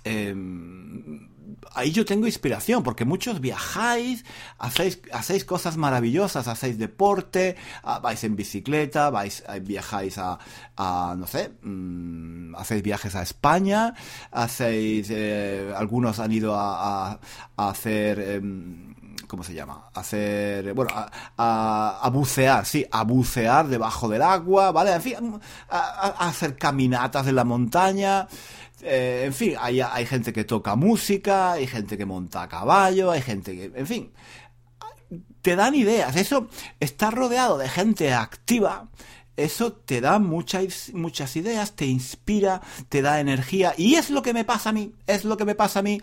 em, 0.04 1.30
ahí 1.74 1.92
yo 1.92 2.06
tengo 2.06 2.26
inspiración, 2.26 2.84
porque 2.84 3.06
muchos 3.06 3.40
viajáis, 3.40 4.26
hacéis, 4.58 5.02
hacéis 5.12 5.46
cosas 5.46 5.78
maravillosas, 5.78 6.48
hacéis 6.48 6.78
deporte, 6.78 7.56
ah, 7.84 8.00
vais 8.00 8.24
en 8.24 8.36
bicicleta, 8.36 9.10
vais, 9.10 9.44
eh, 9.48 9.60
viajáis 9.60 10.18
a, 10.18 10.40
a 10.78 11.16
no 11.18 11.28
sé, 11.28 11.52
mm, 11.62 12.56
hacéis 12.56 12.84
viajes 12.84 13.16
a 13.16 13.22
España, 13.22 13.94
hacéis, 14.32 15.10
eh, 15.12 15.74
algunos 15.76 16.20
han 16.20 16.32
ido 16.32 16.56
a, 16.56 17.20
a, 17.58 17.70
hacer... 17.70 18.20
Em, 18.20 18.90
¿cómo 19.28 19.44
se 19.44 19.54
llama? 19.54 19.92
Hacer, 19.94 20.74
bueno, 20.74 20.92
a, 21.38 22.00
a, 22.02 22.10
bucear, 22.10 22.66
sí, 22.66 22.84
a 22.92 23.04
bucear 23.04 23.68
debajo 23.68 24.10
del 24.10 24.24
agua, 24.24 24.72
¿vale? 24.72 24.92
En 24.94 25.02
fin, 25.04 25.40
a, 25.70 26.28
hacer 26.28 26.58
caminatas 26.58 27.28
en 27.28 27.36
la 27.36 27.44
montaña. 27.44 28.28
Eh, 28.82 29.24
en 29.26 29.34
fin, 29.34 29.56
hay, 29.60 29.82
hay 29.82 30.06
gente 30.06 30.32
que 30.32 30.44
toca 30.44 30.76
música, 30.76 31.54
hay 31.54 31.68
gente 31.68 31.98
que 31.98 32.06
monta 32.06 32.44
a 32.44 32.50
caballo, 32.50 33.12
hay 33.12 33.22
gente 33.22 33.56
que, 33.56 33.72
en 33.76 33.88
fin, 33.88 34.12
te 35.42 35.56
dan 35.56 35.76
ideas. 35.76 36.16
Eso, 36.16 36.48
está 36.80 37.12
rodeado 37.12 37.58
de 37.58 37.70
gente 37.70 38.14
activa, 38.14 38.90
eso 39.36 39.74
te 39.74 40.02
da 40.02 40.20
muchas, 40.20 40.92
muchas 40.94 41.36
ideas, 41.36 41.76
te 41.76 41.86
inspira, 41.86 42.62
te 42.90 43.02
da 43.02 43.20
energía. 43.20 43.74
Y 43.78 43.96
es 43.96 44.10
lo 44.10 44.22
que 44.22 44.34
me 44.34 44.46
pasa 44.46 44.70
a 44.70 44.74
mí, 44.74 44.94
es 45.08 45.26
lo 45.26 45.38
que 45.38 45.46
me 45.46 45.56
pasa 45.56 45.80
a 45.80 45.84
mí 45.84 46.02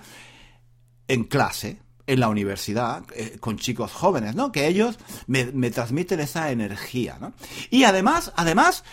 en 1.08 1.24
clase 1.24 1.85
en 2.06 2.20
la 2.20 2.28
universidad 2.28 3.02
eh, 3.14 3.36
con 3.40 3.58
chicos 3.58 3.92
jóvenes, 3.92 4.34
¿no? 4.34 4.52
Que 4.52 4.66
ellos 4.68 4.98
me, 5.26 5.46
me, 5.46 5.70
transmiten 5.70 6.20
esa 6.20 6.50
energía, 6.50 7.18
¿no? 7.20 7.32
Y 7.70 7.84
además, 7.84 8.32
además, 8.36 8.84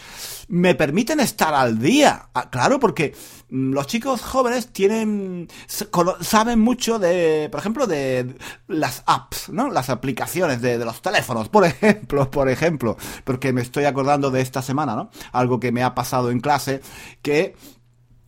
me 0.47 0.75
permiten 0.75 1.19
estar 1.19 1.53
al 1.53 1.79
día. 1.79 2.29
Ah, 2.33 2.49
claro, 2.49 2.79
porque 2.79 3.15
mm, 3.49 3.73
los 3.73 3.87
chicos 3.87 4.21
jóvenes 4.21 4.67
tienen, 4.67 5.47
saben 6.21 6.59
mucho 6.59 6.99
de, 6.99 7.49
por 7.51 7.59
ejemplo, 7.59 7.87
de 7.87 8.35
las 8.67 9.03
apps, 9.05 9.49
¿no? 9.49 9.69
Las 9.69 9.89
aplicaciones 9.89 10.61
de, 10.61 10.77
de 10.77 10.85
los 10.85 11.01
teléfonos, 11.01 11.49
por 11.49 11.65
ejemplo, 11.65 12.29
por 12.31 12.49
ejemplo. 12.49 12.97
Porque 13.23 13.53
me 13.53 13.61
estoy 13.61 13.85
acordando 13.85 14.31
de 14.31 14.41
esta 14.41 14.61
semana, 14.61 14.95
¿no? 14.95 15.11
Algo 15.31 15.59
que 15.59 15.71
me 15.71 15.83
ha 15.83 15.93
pasado 15.93 16.31
en 16.31 16.39
clase, 16.39 16.81
que 17.21 17.55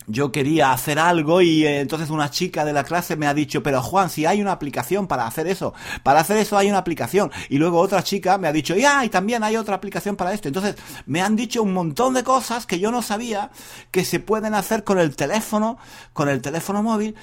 yo 0.06 0.32
quería 0.32 0.72
hacer 0.72 0.98
algo 0.98 1.40
y 1.40 1.64
eh, 1.64 1.80
entonces 1.80 2.10
una 2.10 2.30
chica 2.30 2.64
de 2.64 2.72
la 2.72 2.84
clase 2.84 3.16
me 3.16 3.26
ha 3.26 3.34
dicho, 3.34 3.62
pero 3.62 3.82
Juan, 3.82 4.10
si 4.10 4.26
hay 4.26 4.40
una 4.40 4.52
aplicación 4.52 5.06
para 5.06 5.26
hacer 5.26 5.46
eso, 5.46 5.74
para 6.02 6.20
hacer 6.20 6.36
eso 6.36 6.56
hay 6.56 6.68
una 6.68 6.78
aplicación. 6.78 7.30
Y 7.48 7.58
luego 7.58 7.80
otra 7.80 8.02
chica 8.02 8.38
me 8.38 8.48
ha 8.48 8.52
dicho, 8.52 8.74
ya, 8.74 9.04
y 9.04 9.08
también 9.08 9.42
hay 9.42 9.56
otra 9.56 9.76
aplicación 9.76 10.16
para 10.16 10.32
esto. 10.32 10.48
Entonces 10.48 10.76
me 11.06 11.22
han 11.22 11.36
dicho 11.36 11.62
un 11.62 11.72
montón 11.72 12.14
de 12.14 12.24
cosas 12.24 12.66
que 12.66 12.78
yo 12.78 12.90
no 12.90 13.02
sabía 13.02 13.50
que 13.90 14.04
se 14.04 14.20
pueden 14.20 14.54
hacer 14.54 14.84
con 14.84 14.98
el 14.98 15.16
teléfono, 15.16 15.78
con 16.12 16.28
el 16.28 16.40
teléfono 16.40 16.82
móvil. 16.82 17.14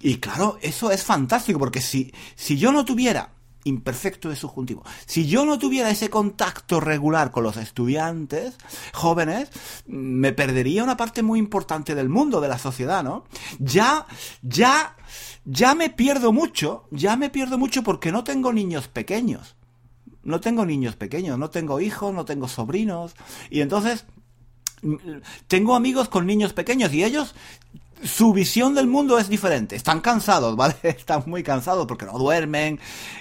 Y 0.00 0.16
claro, 0.16 0.58
eso 0.62 0.90
es 0.90 1.04
fantástico 1.04 1.58
porque 1.58 1.80
si, 1.80 2.12
si 2.34 2.56
yo 2.56 2.72
no 2.72 2.84
tuviera 2.84 3.30
imperfecto 3.64 4.28
de 4.28 4.36
subjuntivo. 4.36 4.82
Si 5.06 5.26
yo 5.26 5.44
no 5.44 5.58
tuviera 5.58 5.90
ese 5.90 6.10
contacto 6.10 6.80
regular 6.80 7.30
con 7.30 7.44
los 7.44 7.56
estudiantes 7.56 8.56
jóvenes, 8.92 9.50
me 9.86 10.32
perdería 10.32 10.84
una 10.84 10.96
parte 10.96 11.22
muy 11.22 11.38
importante 11.38 11.94
del 11.94 12.08
mundo, 12.08 12.40
de 12.40 12.48
la 12.48 12.58
sociedad, 12.58 13.02
¿no? 13.02 13.24
Ya, 13.58 14.06
ya, 14.42 14.96
ya 15.44 15.74
me 15.74 15.90
pierdo 15.90 16.32
mucho, 16.32 16.84
ya 16.90 17.16
me 17.16 17.30
pierdo 17.30 17.58
mucho 17.58 17.82
porque 17.82 18.12
no 18.12 18.24
tengo 18.24 18.52
niños 18.52 18.88
pequeños. 18.88 19.56
No 20.22 20.40
tengo 20.40 20.66
niños 20.66 20.96
pequeños, 20.96 21.38
no 21.38 21.48
tengo 21.48 21.80
hijos, 21.80 22.12
no 22.12 22.26
tengo 22.26 22.46
sobrinos. 22.46 23.14
Y 23.48 23.62
entonces, 23.62 24.04
tengo 25.46 25.74
amigos 25.74 26.08
con 26.08 26.26
niños 26.26 26.52
pequeños 26.52 26.92
y 26.92 27.04
ellos 27.04 27.34
su 28.02 28.32
visión 28.32 28.74
del 28.74 28.86
mundo 28.86 29.18
es 29.18 29.28
diferente. 29.28 29.76
Están 29.76 30.00
cansados, 30.00 30.56
¿vale? 30.56 30.74
Están 30.82 31.22
muy 31.26 31.42
cansados 31.42 31.86
porque 31.86 32.06
no 32.06 32.18
duermen, 32.18 32.78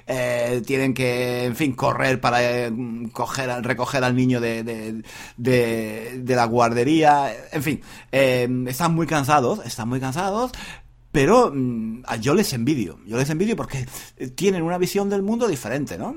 eh, 0.08 0.62
tienen 0.66 0.94
que, 0.94 1.46
en 1.46 1.56
fin, 1.56 1.74
correr 1.74 2.20
para 2.22 2.42
eh, 2.42 2.72
coger, 3.12 3.50
recoger 3.64 4.04
al 4.04 4.16
niño 4.16 4.40
de, 4.40 4.64
de, 4.64 5.04
de, 5.38 6.36
la 6.36 6.46
guardería. 6.46 7.32
En 7.52 7.64
fin, 7.64 7.82
eh, 8.12 8.48
están 8.68 8.94
muy 8.96 9.08
cansados, 9.08 9.66
están 9.66 9.90
muy 9.90 10.00
cansados, 10.00 10.52
pero 11.12 11.52
mm, 11.54 12.04
yo 12.22 12.34
les 12.34 12.54
envidio, 12.54 13.00
yo 13.06 13.18
les 13.18 13.30
envidio 13.30 13.56
porque 13.56 13.88
tienen 14.36 14.62
una 14.62 14.78
visión 14.78 15.10
del 15.10 15.24
mundo 15.24 15.48
diferente, 15.48 15.98
¿no? 15.98 16.16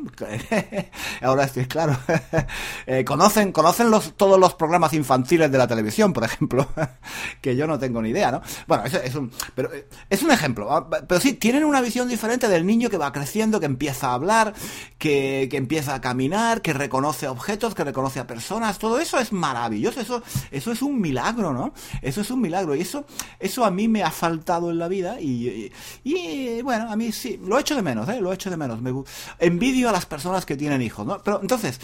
Ahora 1.23 1.45
estoy 1.45 1.67
claro. 1.67 1.97
Eh, 2.85 3.05
conocen, 3.05 3.53
conocen 3.53 3.91
los, 3.91 4.15
todos 4.17 4.39
los 4.41 4.55
programas 4.55 4.93
infantiles 4.93 5.51
de 5.51 5.59
la 5.59 5.69
televisión, 5.69 6.13
por 6.13 6.25
ejemplo, 6.25 6.67
que 7.41 7.55
yo 7.55 7.67
no 7.67 7.79
tengo 7.79 8.03
ni 8.03 8.11
idea, 8.11 8.33
¿no? 8.33 8.43
Bueno, 8.67 8.85
es, 8.85 8.95
es 8.95 9.15
un, 9.15 9.31
pero 9.55 9.73
eh, 9.73 9.87
es 10.11 10.23
un 10.23 10.31
ejemplo. 10.31 10.73
¿ah? 10.73 10.89
Pero 10.89 11.21
sí, 11.21 11.35
tienen 11.35 11.65
una 11.65 11.81
visión 11.81 12.09
diferente 12.09 12.49
del 12.49 12.67
niño 12.67 12.91
que 12.91 12.99
va 12.99 13.13
creciendo, 13.13 13.61
que 13.61 13.67
empieza 13.67 14.09
a 14.09 14.15
hablar, 14.15 14.55
que, 14.99 15.49
que 15.51 15.57
empieza 15.57 15.95
a 15.95 16.01
caminar, 16.01 16.61
que 16.61 16.73
reconoce 16.73 17.29
objetos, 17.29 17.75
que 17.75 17.85
reconoce 17.85 18.21
a 18.21 18.27
personas. 18.27 18.79
Todo 18.79 18.99
eso 18.99 19.19
es 19.19 19.33
maravilloso. 19.33 20.01
Eso, 20.01 20.23
eso 20.51 20.73
es 20.73 20.83
un 20.83 21.01
milagro, 21.01 21.53
¿no? 21.53 21.73
Eso 22.03 22.21
es 22.21 22.31
un 22.31 22.41
milagro. 22.41 22.75
Y 22.75 22.81
eso, 22.81 23.05
eso 23.39 23.65
a 23.65 23.71
mí 23.71 23.89
me 23.89 24.03
ha 24.03 24.11
faltado 24.11 24.71
en 24.71 24.79
la 24.83 24.89
vida 24.89 25.21
y, 25.21 25.73
y, 26.05 26.63
bueno, 26.63 26.91
a 26.91 26.97
mí 26.97 27.13
sí, 27.13 27.41
lo 27.43 27.59
echo 27.59 27.75
de 27.75 27.83
menos, 27.83 28.09
¿eh? 28.09 28.21
Lo 28.21 28.33
echo 28.33 28.51
de 28.51 28.57
menos. 28.57 28.81
Me, 28.81 28.93
envidio 29.39 29.89
a 29.89 29.93
las 29.93 30.07
personas 30.07 30.45
que 30.45 30.57
tienen 30.57 30.83
hijos, 30.83 31.07
¿no? 31.07 31.23
Pero 31.23 31.41
entonces, 31.41 31.81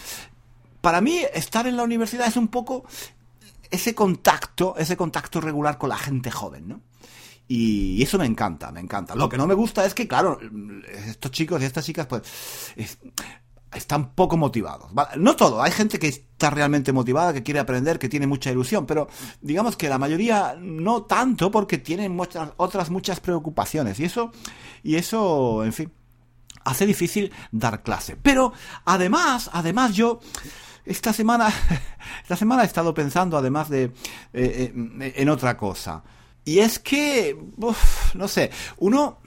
para 0.81 1.01
mí 1.01 1.21
estar 1.33 1.67
en 1.67 1.77
la 1.77 1.83
universidad 1.83 2.27
es 2.27 2.37
un 2.37 2.47
poco 2.47 2.85
ese 3.71 3.95
contacto, 3.95 4.75
ese 4.77 4.97
contacto 4.97 5.41
regular 5.41 5.77
con 5.77 5.89
la 5.89 5.97
gente 5.97 6.31
joven, 6.31 6.67
¿no? 6.67 6.81
Y 7.47 8.03
eso 8.03 8.19
me 8.19 8.27
encanta, 8.27 8.71
me 8.71 8.79
encanta. 8.79 9.15
Lo 9.15 9.27
que 9.27 9.37
no 9.37 9.47
me 9.47 9.55
gusta 9.55 9.83
es 9.83 9.95
que, 9.95 10.07
claro, 10.07 10.39
estos 11.07 11.31
chicos 11.31 11.59
y 11.61 11.65
estas 11.65 11.83
chicas, 11.83 12.05
pues, 12.05 12.21
están 13.73 14.13
poco 14.13 14.37
motivados. 14.37 14.91
No 15.17 15.35
todo, 15.35 15.61
hay 15.61 15.71
gente 15.71 15.99
que 15.99 16.07
está 16.07 16.49
realmente 16.49 16.91
motivada, 16.91 17.33
que 17.33 17.43
quiere 17.43 17.59
aprender, 17.59 17.99
que 17.99 18.09
tiene 18.09 18.27
mucha 18.27 18.51
ilusión, 18.51 18.85
pero 18.85 19.07
digamos 19.41 19.77
que 19.77 19.89
la 19.89 19.97
mayoría 19.97 20.55
no 20.59 21.03
tanto 21.03 21.51
porque 21.51 21.77
tienen 21.77 22.15
muchas, 22.15 22.49
otras 22.57 22.89
muchas 22.89 23.19
preocupaciones 23.19 23.99
y 23.99 24.05
eso, 24.05 24.31
y 24.83 24.95
eso, 24.95 25.63
en 25.63 25.73
fin, 25.73 25.91
hace 26.63 26.85
difícil 26.85 27.31
dar 27.51 27.83
clase. 27.83 28.17
Pero 28.21 28.53
además, 28.85 29.49
además 29.53 29.93
yo 29.93 30.19
esta 30.85 31.13
semana, 31.13 31.53
esta 32.23 32.35
semana 32.35 32.63
he 32.63 32.65
estado 32.65 32.93
pensando 32.93 33.37
además 33.37 33.69
de 33.69 33.83
eh, 33.83 33.91
eh, 34.33 35.13
en 35.17 35.29
otra 35.29 35.55
cosa. 35.57 36.03
Y 36.45 36.59
es 36.59 36.79
que, 36.79 37.37
no 38.15 38.27
sé, 38.27 38.49
uno 38.77 39.19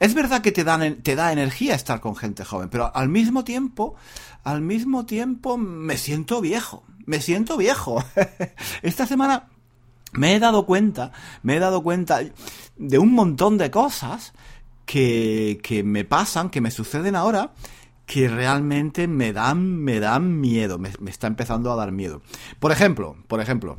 es 0.00 0.14
verdad 0.14 0.40
que 0.40 0.50
te, 0.50 0.64
dan, 0.64 1.02
te 1.02 1.14
da 1.14 1.30
energía 1.30 1.74
estar 1.74 2.00
con 2.00 2.16
gente 2.16 2.44
joven, 2.44 2.70
pero 2.70 2.90
al 2.94 3.10
mismo 3.10 3.44
tiempo, 3.44 3.94
al 4.42 4.62
mismo 4.62 5.04
tiempo 5.04 5.58
me 5.58 5.98
siento 5.98 6.40
viejo. 6.40 6.82
Me 7.04 7.20
siento 7.20 7.58
viejo. 7.58 8.02
Esta 8.82 9.06
semana 9.06 9.50
me 10.12 10.34
he 10.34 10.40
dado 10.40 10.64
cuenta, 10.64 11.12
me 11.42 11.56
he 11.56 11.58
dado 11.58 11.82
cuenta 11.82 12.20
de 12.76 12.98
un 12.98 13.12
montón 13.12 13.58
de 13.58 13.70
cosas 13.70 14.32
que, 14.86 15.60
que 15.62 15.84
me 15.84 16.04
pasan, 16.04 16.48
que 16.48 16.62
me 16.62 16.70
suceden 16.70 17.14
ahora, 17.14 17.52
que 18.06 18.26
realmente 18.28 19.06
me 19.06 19.34
dan, 19.34 19.76
me 19.76 20.00
dan 20.00 20.40
miedo, 20.40 20.78
me, 20.78 20.90
me 20.98 21.10
está 21.10 21.26
empezando 21.26 21.70
a 21.70 21.76
dar 21.76 21.92
miedo. 21.92 22.22
Por 22.58 22.72
ejemplo, 22.72 23.16
por 23.28 23.40
ejemplo, 23.40 23.78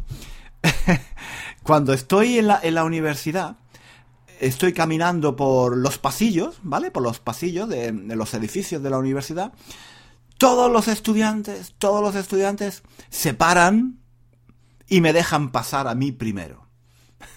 cuando 1.64 1.94
estoy 1.94 2.38
en 2.38 2.48
la, 2.48 2.60
en 2.62 2.76
la 2.76 2.84
universidad, 2.84 3.58
estoy 4.42 4.74
caminando 4.74 5.36
por 5.36 5.78
los 5.78 6.00
pasillos, 6.00 6.58
¿vale? 6.64 6.90
Por 6.90 7.04
los 7.04 7.20
pasillos 7.20 7.70
de, 7.70 7.94
los 7.94 8.34
edificios 8.34 8.82
de 8.82 8.90
la 8.90 8.98
universidad. 8.98 9.54
Todos 10.38 10.72
los 10.72 10.88
estudiantes, 10.88 11.76
todos 11.78 12.02
los 12.02 12.16
estudiantes 12.16 12.82
se 13.10 13.36
paran 13.36 14.00
y 14.88 15.00
me 15.00 15.14
dejan 15.14 15.52
pasar 15.52 15.88
a 15.88 15.94
mí 15.94 16.12
primero. 16.12 16.68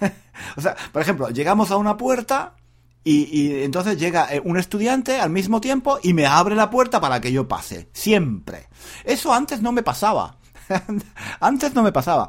o 0.56 0.60
sea, 0.62 0.74
por 0.92 1.02
ejemplo, 1.02 1.28
llegamos 1.28 1.70
a 1.70 1.76
una 1.76 1.98
puerta 1.98 2.56
y, 3.04 3.28
y, 3.30 3.62
entonces 3.64 3.98
llega 3.98 4.34
eh, 4.34 4.40
un 4.42 4.56
estudiante 4.56 5.20
al 5.20 5.28
mismo 5.28 5.60
tiempo 5.60 5.98
y 6.02 6.14
me 6.14 6.24
abre 6.24 6.54
la 6.54 6.70
puerta 6.70 7.02
para 7.02 7.20
que 7.20 7.32
yo 7.32 7.46
pase. 7.46 7.90
Siempre. 7.92 8.68
Eso 9.04 9.34
antes 9.34 9.60
no 9.60 9.72
me 9.72 9.82
pasaba. 9.82 10.38
Antes 11.40 11.74
no 11.74 11.82
me 11.82 11.92
pasaba. 11.92 12.28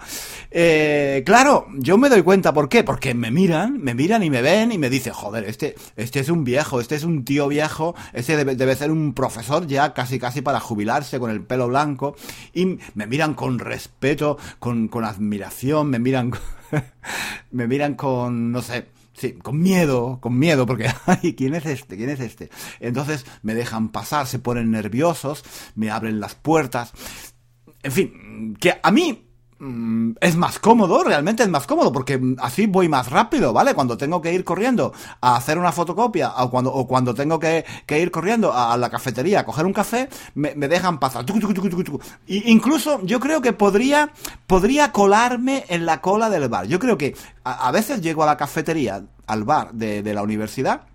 Eh, 0.51 1.23
claro, 1.25 1.67
yo 1.77 1.97
me 1.97 2.09
doy 2.09 2.21
cuenta 2.23 2.53
por 2.53 2.69
qué. 2.69 2.83
Porque 2.83 3.13
me 3.13 3.31
miran, 3.31 3.81
me 3.81 3.93
miran 3.93 4.23
y 4.23 4.29
me 4.29 4.41
ven 4.41 4.71
y 4.71 4.77
me 4.77 4.89
dicen, 4.89 5.13
joder, 5.13 5.45
este, 5.45 5.75
este 5.95 6.19
es 6.19 6.29
un 6.29 6.43
viejo, 6.43 6.79
este 6.79 6.95
es 6.95 7.03
un 7.03 7.25
tío 7.25 7.47
viejo, 7.47 7.95
este 8.13 8.43
debe, 8.43 8.75
ser 8.75 8.91
un 8.91 9.13
profesor 9.13 9.67
ya 9.67 9.93
casi 9.93 10.19
casi 10.19 10.41
para 10.41 10.59
jubilarse 10.59 11.19
con 11.19 11.31
el 11.31 11.41
pelo 11.41 11.67
blanco. 11.67 12.15
Y 12.53 12.77
me 12.93 13.07
miran 13.07 13.33
con 13.33 13.59
respeto, 13.59 14.37
con, 14.59 14.87
con 14.87 15.05
admiración, 15.05 15.89
me 15.89 15.99
miran, 15.99 16.31
me 17.51 17.67
miran 17.67 17.95
con, 17.95 18.51
no 18.51 18.61
sé, 18.61 18.95
Sí, 19.17 19.31
con 19.31 19.61
miedo, 19.61 20.19
con 20.19 20.37
miedo, 20.37 20.65
porque, 20.65 20.89
ay, 21.05 21.35
¿quién 21.35 21.55
es 21.55 21.65
este? 21.65 21.95
¿Quién 21.95 22.09
es 22.09 22.19
este? 22.19 22.49
Entonces 22.81 23.25
me 23.43 23.55
dejan 23.55 23.89
pasar, 23.89 24.27
se 24.27 24.39
ponen 24.39 24.71
nerviosos, 24.71 25.43
me 25.75 25.89
abren 25.89 26.19
las 26.19 26.35
puertas. 26.35 26.91
En 27.85 27.91
fin, 27.91 28.57
que 28.59 28.79
a 28.81 28.89
mí 28.89 29.29
mm, 29.59 30.13
es 30.19 30.35
más 30.35 30.57
cómodo, 30.57 31.03
realmente 31.03 31.43
es 31.43 31.49
más 31.49 31.67
cómodo, 31.67 31.91
porque 31.91 32.19
así 32.39 32.65
voy 32.65 32.89
más 32.89 33.11
rápido, 33.11 33.53
¿vale? 33.53 33.75
Cuando 33.75 33.95
tengo 33.95 34.23
que 34.23 34.33
ir 34.33 34.43
corriendo 34.43 34.91
a 35.21 35.35
hacer 35.35 35.59
una 35.59 35.71
fotocopia 35.71 36.33
o 36.37 36.49
cuando, 36.49 36.73
o 36.73 36.87
cuando 36.87 37.13
tengo 37.13 37.39
que, 37.39 37.63
ir 37.87 38.09
corriendo 38.09 38.51
a 38.51 38.75
la 38.75 38.89
cafetería 38.89 39.41
a 39.41 39.45
coger 39.45 39.67
un 39.67 39.73
café, 39.73 40.09
me, 40.33 40.55
dejan 40.55 40.99
pasar. 40.99 41.25
Y 42.25 42.51
incluso 42.51 42.99
yo 43.03 43.19
creo 43.19 43.39
que 43.39 43.53
podría, 43.53 44.11
podría 44.47 44.91
colarme 44.91 45.65
en 45.67 45.85
la 45.85 46.01
cola 46.01 46.31
del 46.31 46.49
bar. 46.49 46.65
Yo 46.65 46.79
creo 46.79 46.97
que 46.97 47.15
a, 47.43 47.71
veces 47.71 48.01
llego 48.01 48.23
a 48.23 48.25
la 48.25 48.35
cafetería, 48.35 49.05
al 49.27 49.43
bar 49.43 49.73
de, 49.73 50.01
de 50.01 50.13
la 50.15 50.23
universidad, 50.23 50.87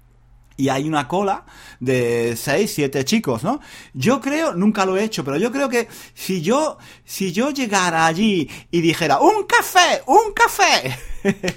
y 0.56 0.68
hay 0.68 0.86
una 0.86 1.08
cola 1.08 1.44
de 1.80 2.36
seis, 2.36 2.72
siete 2.74 3.04
chicos, 3.04 3.42
¿no? 3.42 3.60
Yo 3.94 4.20
creo, 4.20 4.54
nunca 4.54 4.84
lo 4.84 4.96
he 4.96 5.04
hecho, 5.04 5.24
pero 5.24 5.38
yo 5.38 5.50
creo 5.50 5.68
que 5.68 5.88
si 6.14 6.42
yo, 6.42 6.76
si 7.04 7.32
yo 7.32 7.50
llegara 7.50 8.06
allí 8.06 8.48
y 8.70 8.80
dijera, 8.80 9.20
un 9.20 9.44
café, 9.44 10.02
un 10.06 10.32
café, 10.34 10.96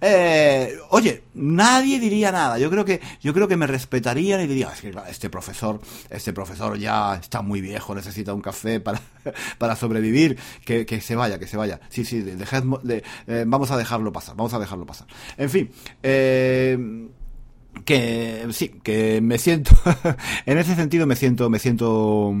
eh, 0.00 0.76
oye, 0.90 1.24
nadie 1.34 1.98
diría 1.98 2.30
nada. 2.30 2.58
Yo 2.58 2.70
creo 2.70 2.84
que, 2.84 3.00
yo 3.20 3.34
creo 3.34 3.48
que 3.48 3.56
me 3.56 3.66
respetarían 3.66 4.40
y 4.40 4.46
dirían, 4.46 4.70
es 4.72 4.80
que 4.80 4.94
este 5.08 5.30
profesor, 5.30 5.80
este 6.10 6.32
profesor 6.32 6.78
ya 6.78 7.16
está 7.16 7.42
muy 7.42 7.60
viejo, 7.60 7.94
necesita 7.94 8.34
un 8.34 8.40
café 8.40 8.78
para, 8.78 9.00
para 9.58 9.74
sobrevivir, 9.74 10.38
que, 10.64 10.86
que 10.86 11.00
se 11.00 11.16
vaya, 11.16 11.38
que 11.38 11.46
se 11.46 11.56
vaya. 11.56 11.80
Sí, 11.88 12.04
sí, 12.04 12.20
dejad, 12.20 12.62
de, 12.82 13.02
eh, 13.26 13.44
vamos 13.46 13.70
a 13.72 13.76
dejarlo 13.76 14.12
pasar, 14.12 14.36
vamos 14.36 14.54
a 14.54 14.60
dejarlo 14.60 14.86
pasar. 14.86 15.08
En 15.36 15.50
fin, 15.50 15.70
eh, 16.02 16.78
que 17.84 18.46
sí, 18.52 18.80
que 18.82 19.20
me 19.20 19.38
siento, 19.38 19.72
en 20.46 20.58
ese 20.58 20.74
sentido 20.74 21.06
me 21.06 21.16
siento, 21.16 21.50
me 21.50 21.58
siento, 21.58 22.32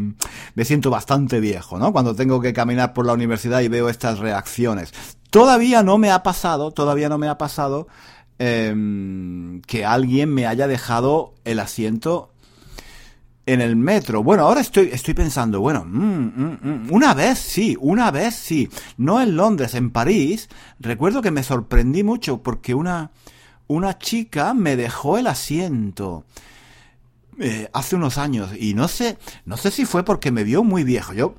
me 0.54 0.64
siento 0.64 0.90
bastante 0.90 1.40
viejo, 1.40 1.78
¿no? 1.78 1.92
Cuando 1.92 2.14
tengo 2.14 2.40
que 2.40 2.52
caminar 2.52 2.92
por 2.92 3.06
la 3.06 3.12
universidad 3.12 3.60
y 3.60 3.68
veo 3.68 3.88
estas 3.88 4.18
reacciones. 4.18 4.92
Todavía 5.30 5.82
no 5.82 5.98
me 5.98 6.10
ha 6.10 6.22
pasado, 6.22 6.70
todavía 6.70 7.08
no 7.08 7.18
me 7.18 7.28
ha 7.28 7.38
pasado 7.38 7.88
eh, 8.38 9.60
que 9.66 9.84
alguien 9.84 10.32
me 10.32 10.46
haya 10.46 10.66
dejado 10.66 11.34
el 11.44 11.60
asiento 11.60 12.30
en 13.46 13.60
el 13.60 13.76
metro. 13.76 14.22
Bueno, 14.22 14.44
ahora 14.44 14.60
estoy, 14.60 14.90
estoy 14.92 15.14
pensando, 15.14 15.60
bueno, 15.60 15.84
mm, 15.84 15.98
mm, 16.00 16.58
mm, 16.62 16.92
una 16.92 17.14
vez 17.14 17.38
sí, 17.38 17.76
una 17.80 18.10
vez 18.10 18.34
sí. 18.34 18.68
No 18.96 19.20
en 19.20 19.36
Londres, 19.36 19.74
en 19.74 19.90
París. 19.90 20.48
Recuerdo 20.80 21.22
que 21.22 21.30
me 21.30 21.42
sorprendí 21.42 22.02
mucho 22.02 22.42
porque 22.42 22.74
una, 22.74 23.10
una 23.66 23.98
chica 23.98 24.54
me 24.54 24.76
dejó 24.76 25.18
el 25.18 25.26
asiento. 25.26 26.24
Eh, 27.40 27.68
hace 27.72 27.96
unos 27.96 28.16
años 28.16 28.52
y 28.56 28.74
no 28.74 28.86
sé, 28.86 29.18
no 29.44 29.56
sé 29.56 29.72
si 29.72 29.86
fue 29.86 30.04
porque 30.04 30.30
me 30.30 30.44
vio 30.44 30.62
muy 30.62 30.84
viejo. 30.84 31.12
Yo, 31.12 31.34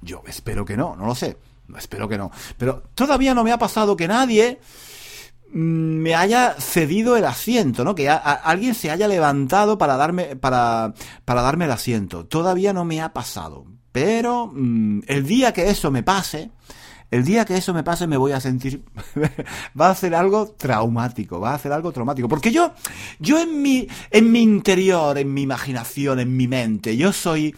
yo 0.00 0.22
espero 0.26 0.64
que 0.64 0.76
no, 0.76 0.96
no 0.96 1.06
lo 1.06 1.14
sé. 1.14 1.36
Espero 1.76 2.08
que 2.08 2.18
no. 2.18 2.30
Pero 2.56 2.82
todavía 2.94 3.34
no 3.34 3.44
me 3.44 3.52
ha 3.52 3.58
pasado 3.58 3.96
que 3.96 4.08
nadie 4.08 4.60
me 5.52 6.14
haya 6.14 6.54
cedido 6.58 7.16
el 7.16 7.24
asiento, 7.24 7.84
¿no? 7.84 7.94
Que 7.94 8.08
alguien 8.08 8.74
se 8.74 8.90
haya 8.90 9.08
levantado 9.08 9.78
para 9.78 9.96
darme, 9.96 10.36
para, 10.36 10.94
para 11.24 11.42
darme 11.42 11.64
el 11.64 11.72
asiento. 11.72 12.26
Todavía 12.26 12.72
no 12.72 12.84
me 12.84 13.00
ha 13.00 13.12
pasado. 13.12 13.66
Pero 13.92 14.50
mm, 14.52 15.00
el 15.06 15.26
día 15.26 15.52
que 15.52 15.70
eso 15.70 15.90
me 15.90 16.02
pase, 16.02 16.50
el 17.10 17.24
día 17.24 17.44
que 17.44 17.56
eso 17.56 17.72
me 17.72 17.84
pase 17.84 18.06
me 18.06 18.16
voy 18.16 18.32
a 18.32 18.40
sentir, 18.40 18.84
va 19.80 19.90
a 19.90 19.94
ser 19.94 20.14
algo 20.14 20.48
traumático, 20.48 21.38
va 21.40 21.54
a 21.54 21.58
ser 21.58 21.72
algo 21.72 21.92
traumático. 21.92 22.28
Porque 22.28 22.50
yo, 22.50 22.72
yo 23.20 23.40
en 23.40 23.62
mi, 23.62 23.86
en 24.10 24.32
mi 24.32 24.42
interior, 24.42 25.16
en 25.16 25.32
mi 25.32 25.42
imaginación, 25.42 26.18
en 26.20 26.36
mi 26.36 26.48
mente, 26.48 26.96
yo 26.96 27.12
soy, 27.12 27.54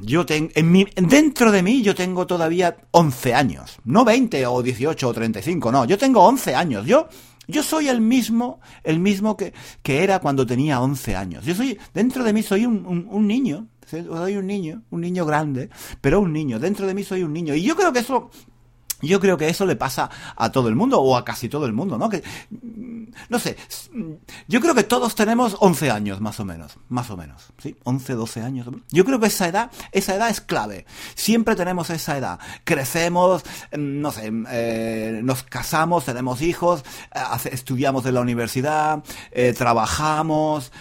yo 0.00 0.24
tengo, 0.24 0.50
en 0.54 0.70
mi, 0.70 0.86
dentro 0.94 1.50
de 1.50 1.62
mí 1.62 1.82
yo 1.82 1.94
tengo 1.94 2.26
todavía 2.26 2.76
11 2.92 3.34
años, 3.34 3.78
no 3.84 4.04
20 4.04 4.46
o 4.46 4.62
18 4.62 5.08
o 5.08 5.12
35, 5.12 5.72
no, 5.72 5.84
yo 5.84 5.98
tengo 5.98 6.22
11 6.22 6.54
años, 6.54 6.86
yo, 6.86 7.08
yo 7.48 7.62
soy 7.64 7.88
el 7.88 8.00
mismo, 8.00 8.60
el 8.84 9.00
mismo 9.00 9.36
que, 9.36 9.52
que 9.82 10.04
era 10.04 10.20
cuando 10.20 10.46
tenía 10.46 10.80
11 10.80 11.16
años, 11.16 11.44
yo 11.44 11.54
soy, 11.54 11.78
dentro 11.92 12.22
de 12.22 12.32
mí 12.32 12.42
soy 12.42 12.64
un, 12.64 12.86
un, 12.86 13.08
un 13.10 13.26
niño, 13.26 13.66
soy 13.86 14.36
un 14.36 14.46
niño, 14.46 14.82
un 14.90 15.00
niño 15.00 15.24
grande, 15.24 15.70
pero 16.00 16.20
un 16.20 16.32
niño, 16.32 16.58
dentro 16.58 16.86
de 16.86 16.94
mí 16.94 17.04
soy 17.04 17.22
un 17.22 17.32
niño, 17.32 17.54
y 17.54 17.62
yo 17.62 17.76
creo 17.76 17.92
que 17.92 18.00
eso 18.00 18.30
yo 19.02 19.20
creo 19.20 19.36
que 19.36 19.48
eso 19.48 19.66
le 19.66 19.76
pasa 19.76 20.08
a 20.36 20.50
todo 20.50 20.68
el 20.68 20.74
mundo, 20.74 21.00
o 21.00 21.16
a 21.16 21.24
casi 21.24 21.48
todo 21.48 21.66
el 21.66 21.72
mundo, 21.74 21.98
¿no? 21.98 22.08
Que, 22.08 22.22
mm, 22.50 23.04
no 23.28 23.38
sé, 23.38 23.56
mm, 23.92 24.12
yo 24.48 24.60
creo 24.60 24.74
que 24.74 24.84
todos 24.84 25.14
tenemos 25.14 25.56
11 25.60 25.90
años, 25.90 26.20
más 26.20 26.40
o 26.40 26.46
menos, 26.46 26.78
más 26.88 27.10
o 27.10 27.16
menos, 27.16 27.52
¿sí? 27.58 27.76
11, 27.84 28.14
12 28.14 28.42
años. 28.42 28.66
Yo 28.90 29.04
creo 29.04 29.20
que 29.20 29.26
esa 29.26 29.48
edad, 29.48 29.70
esa 29.92 30.14
edad 30.14 30.30
es 30.30 30.40
clave. 30.40 30.86
Siempre 31.14 31.56
tenemos 31.56 31.90
esa 31.90 32.16
edad. 32.16 32.38
Crecemos, 32.64 33.44
mm, 33.72 34.00
no 34.00 34.12
sé, 34.12 34.32
eh, 34.50 35.20
nos 35.22 35.42
casamos, 35.42 36.06
tenemos 36.06 36.40
hijos, 36.40 36.82
eh, 37.14 37.50
estudiamos 37.52 38.06
en 38.06 38.14
la 38.14 38.20
universidad, 38.22 39.04
eh, 39.30 39.52
trabajamos, 39.52 40.72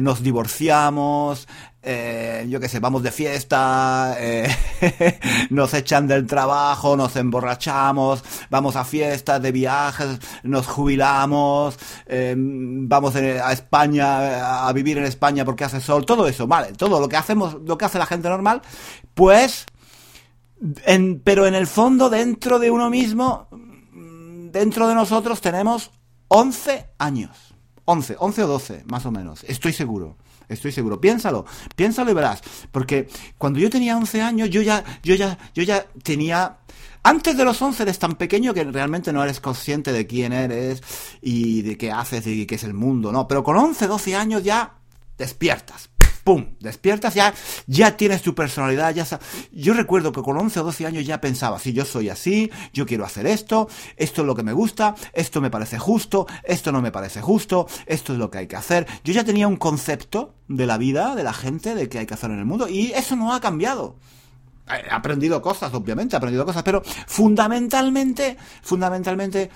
nos 0.00 0.24
divorciamos, 0.24 1.46
eh, 1.82 2.46
yo 2.48 2.58
qué 2.58 2.68
sé, 2.68 2.80
vamos 2.80 3.02
de 3.02 3.12
fiesta, 3.12 4.16
eh, 4.18 4.48
nos 5.50 5.72
echan 5.74 6.06
del 6.06 6.26
trabajo, 6.26 6.96
nos 6.96 7.14
emborrachamos, 7.16 8.24
vamos 8.50 8.76
a 8.76 8.84
fiestas, 8.84 9.40
de 9.40 9.52
viajes, 9.52 10.18
nos 10.42 10.66
jubilamos, 10.66 11.78
eh, 12.06 12.34
vamos 12.36 13.14
a 13.14 13.52
España, 13.52 14.66
a 14.66 14.72
vivir 14.72 14.98
en 14.98 15.04
España 15.04 15.44
porque 15.44 15.64
hace 15.64 15.80
sol, 15.80 16.04
todo 16.04 16.26
eso, 16.26 16.46
vale, 16.46 16.72
todo 16.72 17.00
lo 17.00 17.08
que 17.08 17.16
hacemos, 17.16 17.58
lo 17.64 17.78
que 17.78 17.84
hace 17.84 17.98
la 17.98 18.06
gente 18.06 18.28
normal, 18.28 18.62
pues, 19.14 19.66
en, 20.84 21.20
pero 21.20 21.46
en 21.46 21.54
el 21.54 21.68
fondo, 21.68 22.10
dentro 22.10 22.58
de 22.58 22.70
uno 22.70 22.90
mismo, 22.90 23.48
dentro 24.50 24.88
de 24.88 24.94
nosotros 24.94 25.40
tenemos 25.40 25.92
11 26.28 26.90
años. 26.98 27.54
11, 27.84 28.16
11 28.18 28.42
o 28.42 28.46
12, 28.46 28.84
más 28.90 29.06
o 29.06 29.10
menos, 29.10 29.44
estoy 29.44 29.72
seguro. 29.72 30.18
Estoy 30.48 30.72
seguro. 30.72 31.00
Piénsalo, 31.00 31.44
piénsalo 31.76 32.10
y 32.10 32.14
verás. 32.14 32.42
Porque 32.72 33.08
cuando 33.36 33.58
yo 33.58 33.70
tenía 33.70 33.96
11 33.96 34.22
años, 34.22 34.50
yo 34.50 34.62
ya, 34.62 34.84
yo 35.02 35.14
ya, 35.14 35.38
yo 35.54 35.62
ya 35.62 35.86
tenía... 36.02 36.58
Antes 37.02 37.36
de 37.36 37.44
los 37.44 37.60
11 37.60 37.84
eres 37.84 37.98
tan 37.98 38.16
pequeño 38.16 38.52
que 38.52 38.64
realmente 38.64 39.12
no 39.12 39.22
eres 39.22 39.40
consciente 39.40 39.92
de 39.92 40.06
quién 40.06 40.32
eres 40.32 40.82
y 41.22 41.62
de 41.62 41.78
qué 41.78 41.90
haces 41.90 42.26
y 42.26 42.44
qué 42.44 42.56
es 42.56 42.64
el 42.64 42.74
mundo, 42.74 43.12
¿no? 43.12 43.28
Pero 43.28 43.44
con 43.44 43.56
11, 43.56 43.86
12 43.86 44.16
años 44.16 44.42
ya 44.42 44.74
despiertas. 45.16 45.90
¡Pum! 46.28 46.44
Despiertas, 46.60 47.14
ya, 47.14 47.32
ya 47.66 47.96
tienes 47.96 48.20
tu 48.20 48.34
personalidad, 48.34 48.94
ya 48.94 49.06
Yo 49.50 49.72
recuerdo 49.72 50.12
que 50.12 50.20
con 50.20 50.36
11 50.36 50.60
o 50.60 50.64
12 50.64 50.84
años 50.84 51.06
ya 51.06 51.22
pensaba, 51.22 51.58
si 51.58 51.72
yo 51.72 51.86
soy 51.86 52.10
así, 52.10 52.50
yo 52.74 52.84
quiero 52.84 53.06
hacer 53.06 53.26
esto, 53.26 53.66
esto 53.96 54.20
es 54.20 54.26
lo 54.26 54.34
que 54.34 54.42
me 54.42 54.52
gusta, 54.52 54.94
esto 55.14 55.40
me 55.40 55.50
parece 55.50 55.78
justo, 55.78 56.26
esto 56.44 56.70
no 56.70 56.82
me 56.82 56.92
parece 56.92 57.22
justo, 57.22 57.66
esto 57.86 58.12
es 58.12 58.18
lo 58.18 58.30
que 58.30 58.36
hay 58.36 58.46
que 58.46 58.56
hacer. 58.56 58.86
Yo 59.04 59.14
ya 59.14 59.24
tenía 59.24 59.48
un 59.48 59.56
concepto 59.56 60.34
de 60.48 60.66
la 60.66 60.76
vida, 60.76 61.14
de 61.14 61.24
la 61.24 61.32
gente, 61.32 61.74
de 61.74 61.88
qué 61.88 62.00
hay 62.00 62.04
que 62.04 62.12
hacer 62.12 62.30
en 62.30 62.40
el 62.40 62.44
mundo, 62.44 62.68
y 62.68 62.92
eso 62.92 63.16
no 63.16 63.32
ha 63.32 63.40
cambiado. 63.40 63.96
He 64.68 64.90
aprendido 64.90 65.40
cosas, 65.40 65.72
obviamente, 65.72 66.14
he 66.14 66.18
aprendido 66.18 66.44
cosas, 66.44 66.62
pero 66.62 66.82
fundamentalmente, 67.06 68.36
fundamentalmente, 68.60 69.48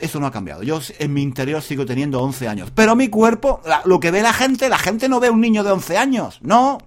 eso 0.00 0.20
no 0.20 0.26
ha 0.26 0.32
cambiado. 0.32 0.62
Yo 0.62 0.80
en 0.98 1.12
mi 1.12 1.22
interior 1.22 1.62
sigo 1.62 1.86
teniendo 1.86 2.20
11 2.20 2.48
años. 2.48 2.72
Pero 2.74 2.96
mi 2.96 3.08
cuerpo, 3.08 3.60
lo 3.84 4.00
que 4.00 4.10
ve 4.10 4.22
la 4.22 4.32
gente, 4.32 4.68
la 4.68 4.78
gente 4.78 5.08
no 5.08 5.20
ve 5.20 5.30
un 5.30 5.40
niño 5.40 5.62
de 5.62 5.70
11 5.70 5.98
años. 5.98 6.38
No. 6.42 6.78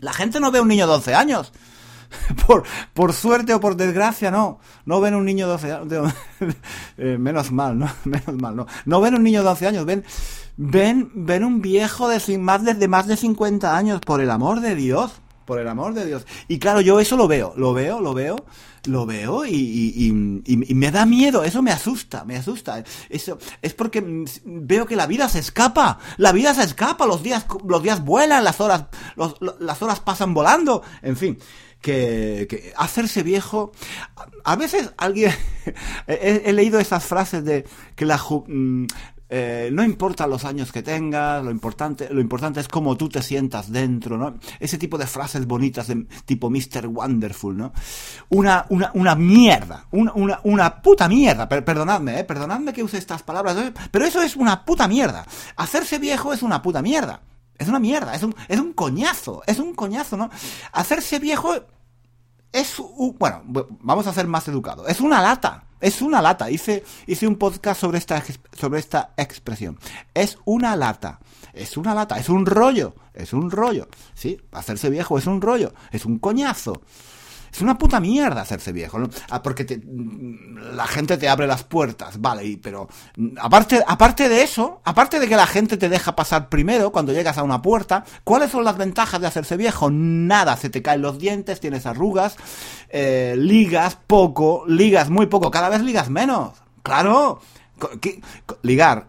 La 0.00 0.12
gente 0.12 0.40
no 0.40 0.50
ve 0.50 0.60
un 0.60 0.68
niño 0.68 0.86
de 0.86 0.94
11 0.94 1.14
años. 1.14 1.52
Por, 2.46 2.62
por 2.94 3.12
suerte 3.12 3.52
o 3.52 3.60
por 3.60 3.76
desgracia, 3.76 4.30
no. 4.30 4.60
No 4.86 4.98
ven 5.02 5.14
un 5.14 5.26
niño 5.26 5.46
de 5.46 5.52
11 5.54 5.72
años. 5.72 6.14
Eh, 6.96 7.18
menos 7.18 7.52
mal, 7.52 7.78
¿no? 7.78 7.88
Menos 8.04 8.34
mal, 8.40 8.56
no. 8.56 8.66
No 8.86 9.00
ven 9.00 9.14
un 9.14 9.22
niño 9.22 9.42
de 9.42 9.48
11 9.50 9.66
años. 9.66 9.84
Ven, 9.84 10.04
ven, 10.56 11.10
ven 11.14 11.44
un 11.44 11.60
viejo 11.60 12.08
de 12.08 12.38
más 12.38 12.64
de, 12.64 12.74
de 12.74 12.88
más 12.88 13.06
de 13.06 13.16
50 13.16 13.76
años. 13.76 14.00
Por 14.00 14.20
el 14.20 14.30
amor 14.30 14.60
de 14.60 14.74
Dios. 14.74 15.20
Por 15.44 15.60
el 15.60 15.68
amor 15.68 15.94
de 15.94 16.06
Dios. 16.06 16.26
Y 16.48 16.58
claro, 16.58 16.80
yo 16.80 16.98
eso 16.98 17.16
lo 17.16 17.28
veo. 17.28 17.52
Lo 17.56 17.74
veo, 17.74 18.00
lo 18.00 18.14
veo 18.14 18.36
lo 18.88 19.06
veo 19.06 19.44
y, 19.46 20.10
me 20.12 20.90
da 20.90 21.06
miedo, 21.06 21.44
eso 21.44 21.62
me 21.62 21.70
asusta, 21.70 22.24
me 22.24 22.36
asusta. 22.36 22.82
Eso 23.08 23.38
es 23.62 23.74
porque 23.74 24.24
veo 24.44 24.86
que 24.86 24.96
la 24.96 25.06
vida 25.06 25.28
se 25.28 25.38
escapa, 25.38 25.98
la 26.16 26.32
vida 26.32 26.54
se 26.54 26.64
escapa, 26.64 27.06
los 27.06 27.22
días, 27.22 27.46
los 27.66 27.82
días 27.82 28.04
vuelan, 28.04 28.44
las 28.44 28.60
horas, 28.60 28.84
las 29.60 29.82
horas 29.82 30.00
pasan 30.00 30.34
volando, 30.34 30.82
en 31.02 31.16
fin. 31.16 31.38
Que, 31.80 32.72
hacerse 32.76 33.22
viejo. 33.22 33.70
A, 34.44 34.56
veces 34.56 34.92
alguien. 34.96 35.32
he, 36.08 36.52
leído 36.52 36.80
esas 36.80 37.04
frases 37.04 37.44
de 37.44 37.64
que 37.94 38.04
la, 38.04 38.16
mm, 38.18 38.86
eh, 39.30 39.68
no 39.72 39.84
importa 39.84 40.26
los 40.26 40.44
años 40.44 40.72
que 40.72 40.82
tengas, 40.82 41.44
lo 41.44 41.50
importante, 41.50 42.08
lo 42.10 42.20
importante 42.20 42.60
es 42.60 42.68
cómo 42.68 42.96
tú 42.96 43.08
te 43.08 43.22
sientas 43.22 43.70
dentro, 43.70 44.16
¿no? 44.16 44.38
Ese 44.58 44.78
tipo 44.78 44.96
de 44.96 45.06
frases 45.06 45.46
bonitas 45.46 45.88
de 45.88 46.06
tipo 46.24 46.48
Mr. 46.48 46.86
Wonderful, 46.86 47.56
¿no? 47.56 47.72
Una, 48.30 48.64
una, 48.70 48.90
una 48.94 49.14
mierda, 49.14 49.86
una, 49.90 50.12
una, 50.14 50.40
una 50.44 50.80
puta 50.80 51.08
mierda, 51.08 51.48
perdonadme, 51.48 52.20
¿eh? 52.20 52.24
Perdonadme 52.24 52.72
que 52.72 52.82
use 52.82 52.96
estas 52.96 53.22
palabras, 53.22 53.56
¿eh? 53.58 53.72
pero 53.90 54.06
eso 54.06 54.22
es 54.22 54.34
una 54.34 54.64
puta 54.64 54.88
mierda. 54.88 55.26
Hacerse 55.56 55.98
viejo 55.98 56.32
es 56.32 56.42
una 56.42 56.62
puta 56.62 56.80
mierda. 56.80 57.20
Es 57.58 57.68
una 57.68 57.80
mierda, 57.80 58.14
es 58.14 58.22
un, 58.22 58.34
es 58.46 58.60
un 58.60 58.72
coñazo, 58.72 59.42
es 59.46 59.58
un 59.58 59.74
coñazo, 59.74 60.16
¿no? 60.16 60.30
Hacerse 60.72 61.18
viejo 61.18 61.54
es, 62.52 62.78
un, 62.78 63.16
bueno, 63.18 63.42
vamos 63.80 64.06
a 64.06 64.12
ser 64.12 64.28
más 64.28 64.46
educados, 64.48 64.88
es 64.88 65.00
una 65.00 65.20
lata. 65.20 65.64
Es 65.80 66.02
una 66.02 66.20
lata. 66.20 66.50
Hice, 66.50 66.84
hice 67.06 67.26
un 67.26 67.36
podcast 67.36 67.80
sobre 67.80 67.98
esta, 67.98 68.22
sobre 68.52 68.80
esta 68.80 69.12
expresión. 69.16 69.78
Es 70.14 70.38
una 70.44 70.76
lata. 70.76 71.20
Es 71.52 71.76
una 71.76 71.94
lata. 71.94 72.18
Es 72.18 72.28
un 72.28 72.46
rollo. 72.46 72.94
Es 73.14 73.32
un 73.32 73.50
rollo. 73.50 73.88
Sí, 74.14 74.40
hacerse 74.52 74.90
viejo 74.90 75.18
es 75.18 75.26
un 75.26 75.40
rollo. 75.40 75.72
Es 75.90 76.04
un 76.04 76.18
coñazo. 76.18 76.82
Es 77.52 77.60
una 77.60 77.78
puta 77.78 78.00
mierda 78.00 78.42
hacerse 78.42 78.72
viejo, 78.72 78.98
¿no? 78.98 79.08
Ah, 79.30 79.42
porque 79.42 79.80
la 80.74 80.86
gente 80.86 81.16
te 81.16 81.28
abre 81.28 81.46
las 81.46 81.64
puertas, 81.64 82.20
vale, 82.20 82.58
pero 82.62 82.88
aparte, 83.40 83.82
aparte 83.86 84.28
de 84.28 84.42
eso, 84.42 84.80
aparte 84.84 85.18
de 85.18 85.28
que 85.28 85.36
la 85.36 85.46
gente 85.46 85.76
te 85.76 85.88
deja 85.88 86.14
pasar 86.14 86.48
primero 86.48 86.92
cuando 86.92 87.12
llegas 87.12 87.38
a 87.38 87.42
una 87.42 87.62
puerta, 87.62 88.04
¿cuáles 88.24 88.50
son 88.50 88.64
las 88.64 88.76
ventajas 88.76 89.20
de 89.20 89.26
hacerse 89.26 89.56
viejo? 89.56 89.90
Nada, 89.90 90.56
se 90.56 90.70
te 90.70 90.82
caen 90.82 91.02
los 91.02 91.18
dientes, 91.18 91.60
tienes 91.60 91.86
arrugas, 91.86 92.36
eh, 92.88 93.34
ligas 93.36 93.98
poco, 94.06 94.64
ligas 94.66 95.10
muy 95.10 95.26
poco, 95.26 95.50
cada 95.50 95.68
vez 95.68 95.82
ligas 95.82 96.10
menos. 96.10 96.52
Claro, 96.82 97.40
ligar, 98.62 99.08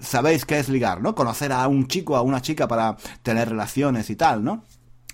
sabéis 0.00 0.44
qué 0.44 0.58
es 0.58 0.68
ligar, 0.68 1.00
¿no? 1.00 1.14
Conocer 1.14 1.52
a 1.52 1.66
un 1.68 1.86
chico, 1.88 2.16
a 2.16 2.22
una 2.22 2.40
chica 2.40 2.68
para 2.68 2.96
tener 3.22 3.50
relaciones 3.50 4.10
y 4.10 4.16
tal, 4.16 4.44
¿no? 4.44 4.64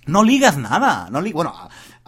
No 0.07 0.25
ligas 0.25 0.57
nada, 0.57 1.09
no 1.11 1.21
li 1.21 1.33
bueno, 1.33 1.53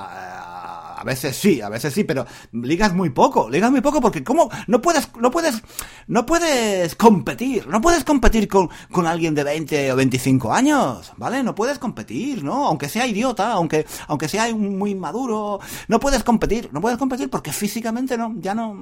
a, 0.02 1.02
veces 1.04 1.36
sí, 1.36 1.60
a 1.60 1.68
veces 1.68 1.92
sí, 1.92 2.04
pero 2.04 2.26
ligas 2.52 2.94
muy 2.94 3.10
poco, 3.10 3.48
ligas 3.50 3.70
muy 3.70 3.80
poco 3.80 4.00
porque 4.00 4.22
cómo 4.22 4.50
no 4.66 4.80
puedes 4.80 5.08
no 5.16 5.30
puedes 5.30 5.62
no 6.06 6.26
puedes 6.26 6.94
competir, 6.94 7.66
no 7.66 7.80
puedes 7.80 8.04
competir 8.04 8.48
con, 8.48 8.70
con 8.90 9.06
alguien 9.06 9.34
de 9.34 9.44
20 9.44 9.92
o 9.92 9.96
25 9.96 10.52
años, 10.52 11.12
¿vale? 11.16 11.42
No 11.42 11.54
puedes 11.54 11.78
competir, 11.78 12.44
¿no? 12.44 12.66
Aunque 12.66 12.88
sea 12.88 13.06
idiota, 13.06 13.52
aunque 13.52 13.86
aunque 14.08 14.28
sea 14.28 14.54
muy 14.54 14.94
maduro, 14.94 15.60
no 15.88 16.00
puedes 16.00 16.22
competir, 16.22 16.68
no 16.72 16.80
puedes 16.80 16.98
competir 16.98 17.30
porque 17.30 17.52
físicamente 17.52 18.16
no 18.16 18.34
ya 18.38 18.54
no 18.54 18.76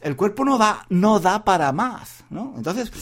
el 0.00 0.16
cuerpo 0.16 0.44
no 0.44 0.58
da 0.58 0.86
no 0.88 1.18
da 1.18 1.44
para 1.44 1.72
más, 1.72 2.24
¿no? 2.30 2.54
Entonces 2.56 2.92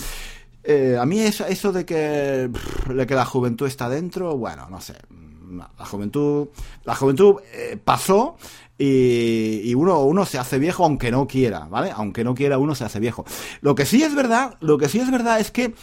eh, 0.68 0.96
a 0.98 1.06
mí 1.06 1.20
eso, 1.20 1.46
eso 1.46 1.70
de 1.70 1.84
que, 1.84 2.50
de 2.88 3.06
que 3.06 3.14
la 3.14 3.24
juventud 3.24 3.68
está 3.68 3.88
dentro, 3.88 4.36
bueno, 4.36 4.68
no 4.68 4.80
sé. 4.80 4.94
La 5.50 5.86
juventud, 5.86 6.48
la 6.84 6.94
juventud 6.94 7.36
eh, 7.52 7.78
pasó 7.82 8.36
y, 8.78 9.60
y, 9.64 9.74
uno, 9.74 10.02
uno 10.02 10.26
se 10.26 10.38
hace 10.38 10.58
viejo 10.58 10.84
aunque 10.84 11.10
no 11.10 11.26
quiera, 11.26 11.60
¿vale? 11.66 11.92
Aunque 11.94 12.24
no 12.24 12.34
quiera, 12.34 12.58
uno 12.58 12.74
se 12.74 12.84
hace 12.84 13.00
viejo. 13.00 13.24
Lo 13.60 13.74
que 13.74 13.86
sí 13.86 14.02
es 14.02 14.14
verdad, 14.14 14.56
lo 14.60 14.76
que 14.76 14.88
sí 14.88 14.98
es 14.98 15.10
verdad 15.10 15.40
es 15.40 15.50
que 15.50 15.74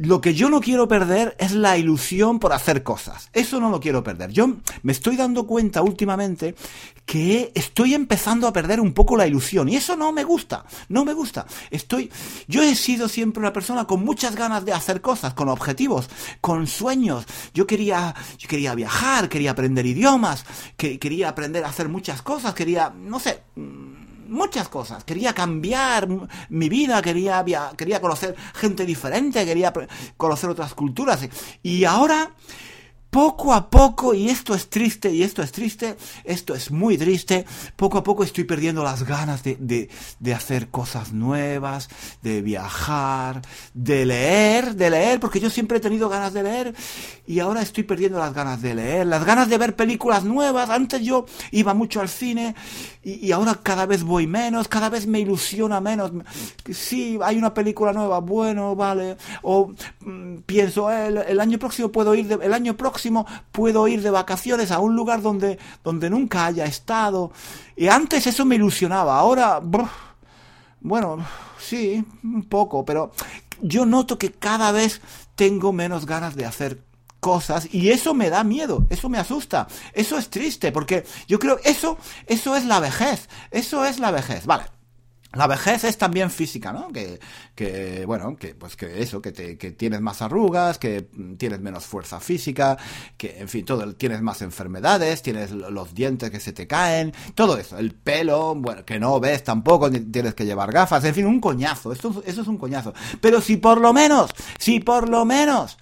lo 0.00 0.22
que 0.22 0.32
yo 0.32 0.48
no 0.48 0.62
quiero 0.62 0.88
perder 0.88 1.36
es 1.38 1.52
la 1.52 1.76
ilusión 1.76 2.38
por 2.38 2.54
hacer 2.54 2.82
cosas. 2.82 3.28
Eso 3.34 3.60
no 3.60 3.68
lo 3.68 3.80
quiero 3.80 4.02
perder. 4.02 4.30
Yo 4.30 4.56
me 4.82 4.92
estoy 4.92 5.14
dando 5.14 5.46
cuenta 5.46 5.82
últimamente 5.82 6.54
que 7.04 7.52
estoy 7.54 7.92
empezando 7.92 8.48
a 8.48 8.52
perder 8.52 8.80
un 8.80 8.94
poco 8.94 9.14
la 9.14 9.26
ilusión 9.26 9.68
y 9.68 9.76
eso 9.76 9.96
no 9.96 10.10
me 10.10 10.24
gusta, 10.24 10.64
no 10.88 11.04
me 11.04 11.12
gusta. 11.12 11.44
Estoy 11.70 12.10
yo 12.48 12.62
he 12.62 12.74
sido 12.76 13.08
siempre 13.08 13.40
una 13.40 13.52
persona 13.52 13.84
con 13.84 14.02
muchas 14.02 14.36
ganas 14.36 14.64
de 14.64 14.72
hacer 14.72 15.02
cosas, 15.02 15.34
con 15.34 15.50
objetivos, 15.50 16.08
con 16.40 16.66
sueños. 16.66 17.26
Yo 17.52 17.66
quería 17.66 18.14
yo 18.38 18.48
quería 18.48 18.74
viajar, 18.74 19.28
quería 19.28 19.50
aprender 19.50 19.84
idiomas, 19.84 20.46
que, 20.78 20.98
quería 20.98 21.28
aprender 21.28 21.62
a 21.64 21.68
hacer 21.68 21.90
muchas 21.90 22.22
cosas, 22.22 22.54
quería, 22.54 22.90
no 22.96 23.20
sé, 23.20 23.42
muchas 24.30 24.68
cosas. 24.68 25.04
Quería 25.04 25.34
cambiar 25.34 26.08
mi 26.48 26.68
vida, 26.68 27.02
quería, 27.02 27.44
quería 27.76 28.00
conocer 28.00 28.34
gente 28.54 28.86
diferente, 28.86 29.44
quería 29.44 29.72
conocer 30.16 30.50
otras 30.50 30.74
culturas. 30.74 31.20
Y 31.62 31.84
ahora 31.84 32.30
poco 33.10 33.52
a 33.52 33.68
poco, 33.68 34.14
y 34.14 34.28
esto 34.28 34.54
es 34.54 34.70
triste, 34.70 35.12
y 35.12 35.24
esto 35.24 35.42
es 35.42 35.50
triste, 35.50 35.96
esto 36.24 36.54
es 36.54 36.70
muy 36.70 36.96
triste, 36.96 37.44
poco 37.74 37.98
a 37.98 38.04
poco 38.04 38.22
estoy 38.22 38.44
perdiendo 38.44 38.84
las 38.84 39.02
ganas 39.02 39.42
de, 39.42 39.56
de, 39.58 39.90
de, 40.20 40.34
hacer 40.34 40.68
cosas 40.68 41.12
nuevas, 41.12 41.88
de 42.22 42.40
viajar, 42.40 43.42
de 43.74 44.06
leer, 44.06 44.76
de 44.76 44.90
leer, 44.90 45.18
porque 45.18 45.40
yo 45.40 45.50
siempre 45.50 45.78
he 45.78 45.80
tenido 45.80 46.08
ganas 46.08 46.32
de 46.32 46.42
leer, 46.44 46.74
y 47.26 47.40
ahora 47.40 47.62
estoy 47.62 47.82
perdiendo 47.82 48.18
las 48.18 48.32
ganas 48.32 48.62
de 48.62 48.76
leer, 48.76 49.06
las 49.06 49.24
ganas 49.24 49.48
de 49.48 49.58
ver 49.58 49.74
películas 49.74 50.22
nuevas, 50.22 50.70
antes 50.70 51.02
yo 51.02 51.26
iba 51.50 51.74
mucho 51.74 52.00
al 52.00 52.08
cine, 52.08 52.54
y, 53.02 53.26
y 53.26 53.32
ahora 53.32 53.58
cada 53.60 53.86
vez 53.86 54.04
voy 54.04 54.28
menos, 54.28 54.68
cada 54.68 54.88
vez 54.88 55.08
me 55.08 55.18
ilusiona 55.18 55.80
menos, 55.80 56.12
sí, 56.72 57.18
hay 57.24 57.36
una 57.36 57.52
película 57.52 57.92
nueva, 57.92 58.20
bueno, 58.20 58.76
vale, 58.76 59.16
o 59.42 59.72
mm, 60.00 60.36
pienso, 60.46 60.92
el, 60.92 61.18
el 61.18 61.40
año 61.40 61.58
próximo 61.58 61.90
puedo 61.90 62.14
ir, 62.14 62.28
de, 62.28 62.46
el 62.46 62.54
año 62.54 62.76
próximo 62.76 62.99
puedo 63.52 63.88
ir 63.88 64.02
de 64.02 64.10
vacaciones 64.10 64.70
a 64.70 64.80
un 64.80 64.94
lugar 64.94 65.22
donde, 65.22 65.58
donde 65.82 66.10
nunca 66.10 66.46
haya 66.46 66.64
estado. 66.64 67.32
Y 67.76 67.88
antes 67.88 68.26
eso 68.26 68.44
me 68.44 68.56
ilusionaba, 68.56 69.18
ahora, 69.18 69.60
bueno, 70.80 71.24
sí, 71.58 72.04
un 72.22 72.42
poco, 72.44 72.84
pero 72.84 73.12
yo 73.62 73.86
noto 73.86 74.18
que 74.18 74.32
cada 74.32 74.72
vez 74.72 75.00
tengo 75.34 75.72
menos 75.72 76.06
ganas 76.06 76.36
de 76.36 76.46
hacer 76.46 76.82
cosas 77.20 77.68
y 77.72 77.90
eso 77.90 78.14
me 78.14 78.30
da 78.30 78.42
miedo, 78.44 78.86
eso 78.88 79.08
me 79.08 79.18
asusta, 79.18 79.68
eso 79.92 80.18
es 80.18 80.30
triste 80.30 80.72
porque 80.72 81.04
yo 81.28 81.38
creo 81.38 81.58
eso 81.64 81.98
eso 82.26 82.56
es 82.56 82.64
la 82.64 82.80
vejez, 82.80 83.28
eso 83.50 83.84
es 83.84 83.98
la 83.98 84.10
vejez, 84.10 84.46
vale. 84.46 84.64
La 85.32 85.46
vejez 85.46 85.84
es 85.84 85.96
también 85.96 86.28
física, 86.28 86.72
¿no? 86.72 86.88
Que, 86.88 87.20
que 87.54 88.04
bueno, 88.04 88.36
que 88.36 88.56
pues 88.56 88.74
que 88.74 89.00
eso, 89.00 89.22
que, 89.22 89.30
te, 89.30 89.56
que 89.56 89.70
tienes 89.70 90.00
más 90.00 90.22
arrugas, 90.22 90.78
que 90.78 91.08
tienes 91.38 91.60
menos 91.60 91.86
fuerza 91.86 92.18
física, 92.18 92.76
que 93.16 93.38
en 93.38 93.48
fin, 93.48 93.64
todo, 93.64 93.94
tienes 93.94 94.22
más 94.22 94.42
enfermedades, 94.42 95.22
tienes 95.22 95.52
los 95.52 95.94
dientes 95.94 96.30
que 96.30 96.40
se 96.40 96.52
te 96.52 96.66
caen, 96.66 97.12
todo 97.36 97.58
eso, 97.58 97.78
el 97.78 97.94
pelo, 97.94 98.56
bueno, 98.56 98.84
que 98.84 98.98
no 98.98 99.20
ves 99.20 99.44
tampoco, 99.44 99.88
tienes 99.88 100.34
que 100.34 100.44
llevar 100.44 100.72
gafas, 100.72 101.04
en 101.04 101.14
fin, 101.14 101.26
un 101.26 101.40
coñazo, 101.40 101.92
esto, 101.92 102.22
eso 102.26 102.42
es 102.42 102.48
un 102.48 102.58
coñazo. 102.58 102.92
Pero 103.20 103.40
si 103.40 103.56
por 103.56 103.80
lo 103.80 103.92
menos, 103.92 104.30
si 104.58 104.80
por 104.80 105.08
lo 105.08 105.24
menos 105.24 105.78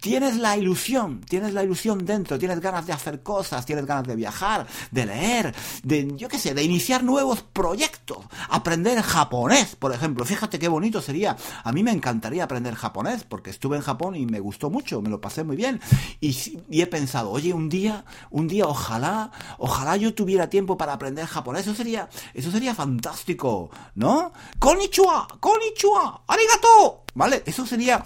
tienes 0.00 0.36
la 0.36 0.56
ilusión, 0.56 1.20
tienes 1.20 1.52
la 1.52 1.62
ilusión 1.62 2.04
dentro, 2.04 2.38
tienes 2.38 2.60
ganas 2.60 2.86
de 2.86 2.92
hacer 2.92 3.22
cosas, 3.22 3.64
tienes 3.66 3.86
ganas 3.86 4.04
de 4.04 4.16
viajar, 4.16 4.66
de 4.90 5.06
leer, 5.06 5.54
de, 5.82 6.12
yo 6.16 6.28
qué 6.28 6.38
sé, 6.38 6.54
de 6.54 6.62
iniciar 6.62 7.04
nuevos 7.04 7.42
proyectos, 7.42 8.18
aprender 8.48 9.00
japonés, 9.02 9.76
por 9.76 9.92
ejemplo. 9.92 10.24
Fíjate 10.24 10.58
qué 10.58 10.68
bonito 10.68 11.00
sería. 11.00 11.36
A 11.62 11.72
mí 11.72 11.82
me 11.82 11.92
encantaría 11.92 12.44
aprender 12.44 12.74
japonés, 12.74 13.24
porque 13.24 13.50
estuve 13.50 13.76
en 13.76 13.82
Japón 13.82 14.16
y 14.16 14.26
me 14.26 14.40
gustó 14.40 14.70
mucho, 14.70 15.02
me 15.02 15.10
lo 15.10 15.20
pasé 15.20 15.44
muy 15.44 15.56
bien. 15.56 15.80
Y, 16.20 16.36
y 16.70 16.80
he 16.80 16.86
pensado, 16.86 17.30
oye, 17.30 17.52
un 17.52 17.68
día, 17.68 18.04
un 18.30 18.48
día, 18.48 18.66
ojalá, 18.66 19.30
ojalá 19.58 19.96
yo 19.96 20.14
tuviera 20.14 20.48
tiempo 20.48 20.76
para 20.76 20.94
aprender 20.94 21.26
japonés. 21.26 21.62
Eso 21.62 21.74
sería, 21.74 22.08
eso 22.34 22.50
sería 22.50 22.74
fantástico, 22.74 23.70
¿no? 23.94 24.32
Konnichiwa, 24.58 25.28
konnichiwa, 25.40 26.22
arigato. 26.26 27.04
¿Vale? 27.14 27.42
Eso 27.46 27.66
sería. 27.66 28.04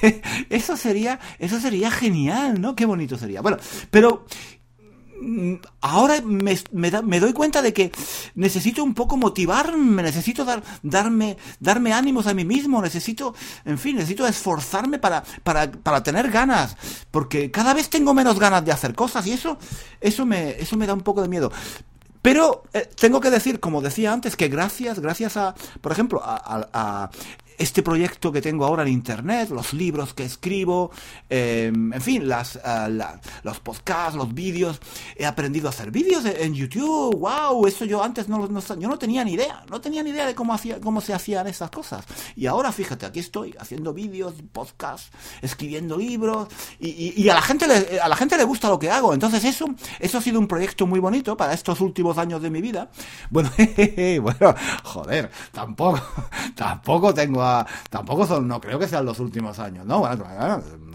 eso 0.50 0.76
sería. 0.76 1.20
Eso 1.38 1.60
sería 1.60 1.90
genial, 1.90 2.60
¿no? 2.60 2.74
Qué 2.74 2.86
bonito 2.86 3.18
sería. 3.18 3.40
Bueno, 3.42 3.58
pero. 3.90 4.26
Mm, 5.20 5.54
ahora 5.80 6.20
me, 6.22 6.56
me, 6.70 7.20
doy 7.20 7.32
cuenta 7.32 7.60
de 7.60 7.72
que 7.72 7.90
necesito 8.36 8.84
un 8.84 8.94
poco 8.94 9.16
motivarme, 9.16 10.00
necesito 10.00 10.44
dar, 10.44 10.62
darme, 10.84 11.36
darme 11.58 11.92
ánimos 11.92 12.28
a 12.28 12.34
mí 12.34 12.44
mismo, 12.44 12.80
necesito, 12.80 13.34
en 13.64 13.78
fin, 13.78 13.96
necesito 13.96 14.28
esforzarme 14.28 15.00
para, 15.00 15.24
para, 15.42 15.72
para 15.72 16.04
tener 16.04 16.30
ganas, 16.30 16.76
porque 17.10 17.50
cada 17.50 17.74
vez 17.74 17.90
tengo 17.90 18.14
menos 18.14 18.38
ganas 18.38 18.64
de 18.64 18.70
hacer 18.70 18.94
cosas 18.94 19.26
y 19.26 19.32
eso, 19.32 19.58
eso 20.00 20.24
me, 20.24 20.50
eso 20.50 20.76
me 20.76 20.86
da 20.86 20.94
un 20.94 21.00
poco 21.00 21.20
de 21.20 21.28
miedo. 21.28 21.50
Pero 22.22 22.62
eh, 22.72 22.88
tengo 22.94 23.20
que 23.20 23.30
decir, 23.30 23.58
como 23.58 23.80
decía 23.80 24.12
antes, 24.12 24.36
que 24.36 24.46
gracias, 24.46 25.00
gracias 25.00 25.36
a, 25.36 25.56
por 25.80 25.90
ejemplo, 25.90 26.22
a 26.22 27.10
este 27.58 27.82
proyecto 27.82 28.30
que 28.30 28.40
tengo 28.40 28.64
ahora 28.64 28.82
en 28.82 28.88
Internet, 28.88 29.50
los 29.50 29.72
libros 29.72 30.14
que 30.14 30.24
escribo, 30.24 30.92
eh, 31.28 31.70
en 31.74 32.00
fin, 32.00 32.28
las, 32.28 32.56
uh, 32.56 33.18
los 33.42 33.60
podcasts, 33.60 34.14
los 34.14 34.32
vídeos. 34.32 34.80
He 35.16 35.26
aprendido 35.26 35.66
a 35.66 35.70
hacer 35.70 35.90
vídeos 35.90 36.24
en 36.24 36.54
YouTube. 36.54 37.16
¡Wow! 37.18 37.66
Eso 37.66 37.84
yo 37.84 38.02
antes 38.02 38.28
no, 38.28 38.46
no, 38.46 38.60
yo 38.60 38.88
no 38.88 38.98
tenía 38.98 39.24
ni 39.24 39.32
idea. 39.32 39.64
No 39.68 39.80
tenía 39.80 40.02
ni 40.02 40.10
idea 40.10 40.26
de 40.26 40.34
cómo, 40.34 40.54
hacía, 40.54 40.80
cómo 40.80 41.00
se 41.00 41.12
hacían 41.12 41.48
esas 41.48 41.70
cosas. 41.70 42.04
Y 42.36 42.46
ahora, 42.46 42.70
fíjate, 42.70 43.06
aquí 43.06 43.18
estoy 43.18 43.54
haciendo 43.58 43.92
vídeos, 43.92 44.34
podcasts, 44.52 45.10
escribiendo 45.42 45.96
libros. 45.96 46.48
Y, 46.78 46.88
y, 46.90 47.14
y, 47.16 47.28
a, 47.28 47.34
la 47.34 47.42
gente 47.42 47.66
le, 47.66 48.00
a 48.00 48.08
la 48.08 48.16
gente 48.16 48.36
le 48.36 48.44
gusta 48.44 48.68
lo 48.68 48.78
que 48.78 48.90
hago. 48.90 49.12
Entonces 49.12 49.44
eso, 49.44 49.66
eso 49.98 50.18
ha 50.18 50.22
sido 50.22 50.38
un 50.38 50.46
proyecto 50.46 50.86
muy 50.86 51.00
bonito 51.00 51.36
para 51.36 51.52
estos 51.52 51.80
últimos 51.80 52.18
años 52.18 52.40
de 52.40 52.50
mi 52.50 52.60
vida. 52.60 52.90
Bueno, 53.30 53.50
jejeje, 53.56 54.20
bueno, 54.20 54.54
joder, 54.84 55.30
tampoco, 55.52 56.00
tampoco 56.54 57.12
tengo 57.12 57.47
tampoco 57.90 58.26
son, 58.26 58.48
no 58.48 58.60
creo 58.60 58.78
que 58.78 58.88
sean 58.88 59.04
los 59.04 59.20
últimos 59.20 59.58
años, 59.58 59.86
¿no? 59.86 60.08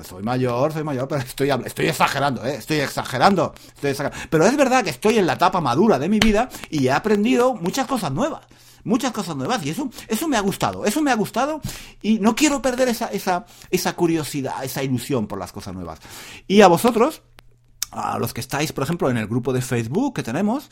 Soy 0.03 0.23
mayor, 0.23 0.73
soy 0.73 0.83
mayor, 0.83 1.07
pero 1.07 1.21
estoy, 1.21 1.49
estoy 1.65 1.87
exagerando, 1.87 2.45
¿eh? 2.45 2.55
Estoy 2.55 2.79
exagerando, 2.79 3.53
estoy 3.75 3.91
exagerando. 3.91 4.27
Pero 4.29 4.45
es 4.45 4.57
verdad 4.57 4.83
que 4.83 4.89
estoy 4.89 5.17
en 5.17 5.27
la 5.27 5.33
etapa 5.33 5.61
madura 5.61 5.99
de 5.99 6.09
mi 6.09 6.19
vida 6.19 6.49
y 6.69 6.87
he 6.87 6.91
aprendido 6.91 7.55
muchas 7.55 7.87
cosas 7.87 8.11
nuevas 8.11 8.41
muchas 8.83 9.11
cosas 9.11 9.35
nuevas 9.35 9.65
y 9.65 9.69
eso 9.69 9.89
eso 10.07 10.27
me 10.27 10.37
ha 10.37 10.41
gustado 10.41 10.85
eso 10.85 11.01
me 11.01 11.11
ha 11.11 11.15
gustado 11.15 11.61
y 12.01 12.19
no 12.19 12.35
quiero 12.35 12.61
perder 12.61 12.89
esa 12.89 13.07
esa 13.07 13.45
esa 13.69 13.93
curiosidad 13.93 14.63
esa 14.63 14.83
ilusión 14.83 15.27
por 15.27 15.39
las 15.39 15.51
cosas 15.51 15.73
nuevas 15.73 15.99
y 16.47 16.61
a 16.61 16.67
vosotros 16.67 17.21
a 17.91 18.19
los 18.19 18.33
que 18.33 18.41
estáis 18.41 18.73
por 18.73 18.83
ejemplo 18.83 19.09
en 19.09 19.17
el 19.17 19.27
grupo 19.27 19.53
de 19.53 19.61
Facebook 19.61 20.15
que 20.15 20.23
tenemos 20.23 20.69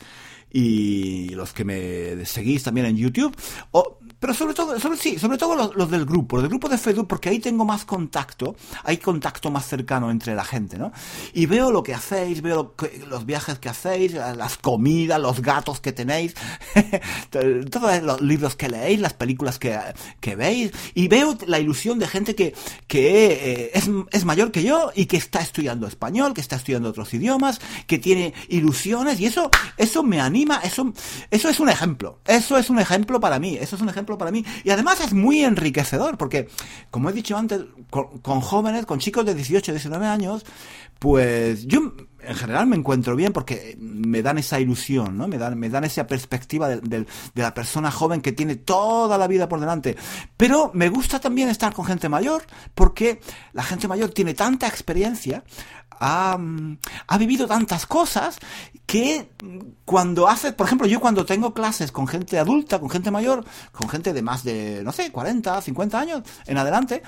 y 0.52 1.30
los 1.30 1.52
que 1.52 1.64
me 1.64 2.26
seguís 2.26 2.62
también 2.62 2.86
en 2.86 2.96
YouTube 2.96 3.34
o 3.70 3.98
pero 4.22 4.34
sobre 4.34 4.54
todo, 4.54 4.78
sobre, 4.78 4.96
sí, 4.98 5.18
sobre 5.18 5.36
todo 5.36 5.56
los, 5.56 5.74
los, 5.74 5.90
del 5.90 6.06
grupo, 6.06 6.36
los 6.36 6.44
del 6.44 6.50
grupo 6.50 6.68
de 6.68 6.78
Facebook, 6.78 7.08
porque 7.08 7.28
ahí 7.28 7.40
tengo 7.40 7.64
más 7.64 7.84
contacto, 7.84 8.54
hay 8.84 8.98
contacto 8.98 9.50
más 9.50 9.66
cercano 9.66 10.12
entre 10.12 10.36
la 10.36 10.44
gente, 10.44 10.78
¿no? 10.78 10.92
Y 11.32 11.46
veo 11.46 11.72
lo 11.72 11.82
que 11.82 11.92
hacéis, 11.92 12.40
veo 12.40 12.54
lo 12.54 12.76
que, 12.76 13.04
los 13.08 13.26
viajes 13.26 13.58
que 13.58 13.68
hacéis, 13.68 14.12
las 14.12 14.58
comidas, 14.58 15.20
los 15.20 15.42
gatos 15.42 15.80
que 15.80 15.90
tenéis, 15.90 16.34
todos 17.70 18.00
los 18.00 18.20
libros 18.20 18.54
que 18.54 18.68
leéis, 18.68 19.00
las 19.00 19.12
películas 19.12 19.58
que, 19.58 19.76
que 20.20 20.36
veis, 20.36 20.70
y 20.94 21.08
veo 21.08 21.36
la 21.48 21.58
ilusión 21.58 21.98
de 21.98 22.06
gente 22.06 22.36
que, 22.36 22.54
que 22.86 23.26
eh, 23.32 23.70
es, 23.74 23.90
es 24.12 24.24
mayor 24.24 24.52
que 24.52 24.62
yo 24.62 24.92
y 24.94 25.06
que 25.06 25.16
está 25.16 25.40
estudiando 25.40 25.88
español, 25.88 26.32
que 26.32 26.40
está 26.40 26.54
estudiando 26.54 26.90
otros 26.90 27.12
idiomas, 27.12 27.60
que 27.88 27.98
tiene 27.98 28.34
ilusiones, 28.48 29.18
y 29.18 29.26
eso, 29.26 29.50
eso 29.76 30.04
me 30.04 30.20
anima, 30.20 30.41
eso, 30.62 30.92
eso 31.30 31.48
es 31.48 31.60
un 31.60 31.68
ejemplo, 31.68 32.18
eso 32.26 32.56
es 32.56 32.70
un 32.70 32.78
ejemplo 32.78 33.20
para 33.20 33.38
mí, 33.38 33.56
eso 33.60 33.76
es 33.76 33.82
un 33.82 33.88
ejemplo 33.88 34.18
para 34.18 34.30
mí. 34.30 34.44
Y 34.64 34.70
además 34.70 35.00
es 35.00 35.12
muy 35.12 35.44
enriquecedor, 35.44 36.18
porque, 36.18 36.48
como 36.90 37.10
he 37.10 37.12
dicho 37.12 37.36
antes, 37.36 37.62
con, 37.90 38.18
con 38.18 38.40
jóvenes, 38.40 38.86
con 38.86 38.98
chicos 38.98 39.24
de 39.24 39.34
18, 39.34 39.72
19 39.72 40.06
años, 40.06 40.44
pues 40.98 41.66
yo 41.66 41.94
en 42.24 42.36
general 42.36 42.66
me 42.66 42.76
encuentro 42.76 43.16
bien 43.16 43.32
porque 43.32 43.76
me 43.78 44.22
dan 44.22 44.38
esa 44.38 44.60
ilusión, 44.60 45.16
¿no? 45.16 45.28
Me 45.28 45.38
dan, 45.38 45.58
me 45.58 45.68
dan 45.68 45.84
esa 45.84 46.06
perspectiva 46.06 46.68
de, 46.68 47.06
la 47.34 47.54
persona 47.54 47.90
joven 47.90 48.20
que 48.20 48.32
tiene 48.32 48.56
toda 48.56 49.18
la 49.18 49.26
vida 49.26 49.48
por 49.48 49.60
delante. 49.60 49.96
Pero 50.36 50.70
me 50.74 50.88
gusta 50.88 51.20
también 51.20 51.48
estar 51.48 51.72
con 51.72 51.84
gente 51.84 52.08
mayor 52.08 52.42
porque 52.74 53.20
la 53.52 53.62
gente 53.62 53.88
mayor 53.88 54.10
tiene 54.10 54.34
tanta 54.34 54.66
experiencia, 54.66 55.44
ha, 56.00 56.38
ha, 57.06 57.18
vivido 57.18 57.46
tantas 57.46 57.86
cosas 57.86 58.38
que 58.86 59.30
cuando 59.84 60.28
hace, 60.28 60.52
por 60.52 60.66
ejemplo, 60.66 60.86
yo 60.88 61.00
cuando 61.00 61.24
tengo 61.24 61.54
clases 61.54 61.92
con 61.92 62.08
gente 62.08 62.38
adulta, 62.38 62.80
con 62.80 62.90
gente 62.90 63.10
mayor, 63.10 63.44
con 63.70 63.88
gente 63.88 64.12
de 64.12 64.22
más 64.22 64.42
de, 64.42 64.82
no 64.82 64.90
sé, 64.90 65.12
40, 65.12 65.60
50 65.60 66.00
años 66.00 66.22
en 66.46 66.58
adelante, 66.58 67.02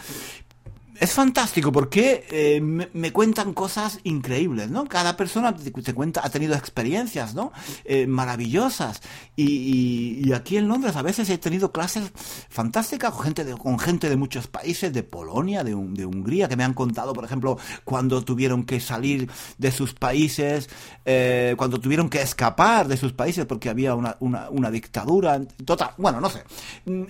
es 1.00 1.12
fantástico 1.12 1.72
porque 1.72 2.24
eh, 2.30 2.60
me, 2.60 3.12
cuentan 3.12 3.52
cosas 3.52 3.98
increíbles, 4.04 4.70
¿no? 4.70 4.84
Cada 4.84 5.16
persona 5.16 5.54
te, 5.54 5.94
cuenta, 5.94 6.20
ha 6.24 6.30
tenido 6.30 6.54
experiencias, 6.54 7.34
¿no? 7.34 7.52
Eh, 7.84 8.06
maravillosas. 8.06 9.02
Y, 9.36 10.32
aquí 10.32 10.56
en 10.56 10.68
Londres 10.68 10.96
a 10.96 11.02
veces 11.02 11.28
he 11.30 11.38
tenido 11.38 11.72
clases 11.72 12.10
fantásticas 12.48 13.12
con 13.12 13.24
gente 13.24 13.44
de, 13.44 13.56
con 13.56 13.78
gente 13.78 14.08
de 14.08 14.16
muchos 14.16 14.46
países, 14.46 14.92
de 14.92 15.02
Polonia, 15.02 15.64
de, 15.64 15.74
de 15.74 16.06
Hungría, 16.06 16.48
que 16.48 16.56
me 16.56 16.64
han 16.64 16.74
contado, 16.74 17.12
por 17.12 17.24
ejemplo, 17.24 17.58
cuando 17.84 18.22
tuvieron 18.22 18.64
que 18.64 18.80
salir 18.80 19.30
de 19.58 19.72
sus 19.72 19.94
países, 19.94 20.68
eh, 21.04 21.54
cuando 21.56 21.80
tuvieron 21.80 22.08
que 22.08 22.22
escapar 22.22 22.88
de 22.88 22.96
sus 22.96 23.12
países 23.12 23.46
porque 23.46 23.68
había 23.68 23.94
una, 23.94 24.16
una, 24.20 24.48
una 24.50 24.70
dictadura. 24.70 25.40
Total, 25.64 25.90
bueno, 25.98 26.20
no 26.20 26.30
sé. 26.30 26.44
Mm, 26.84 27.04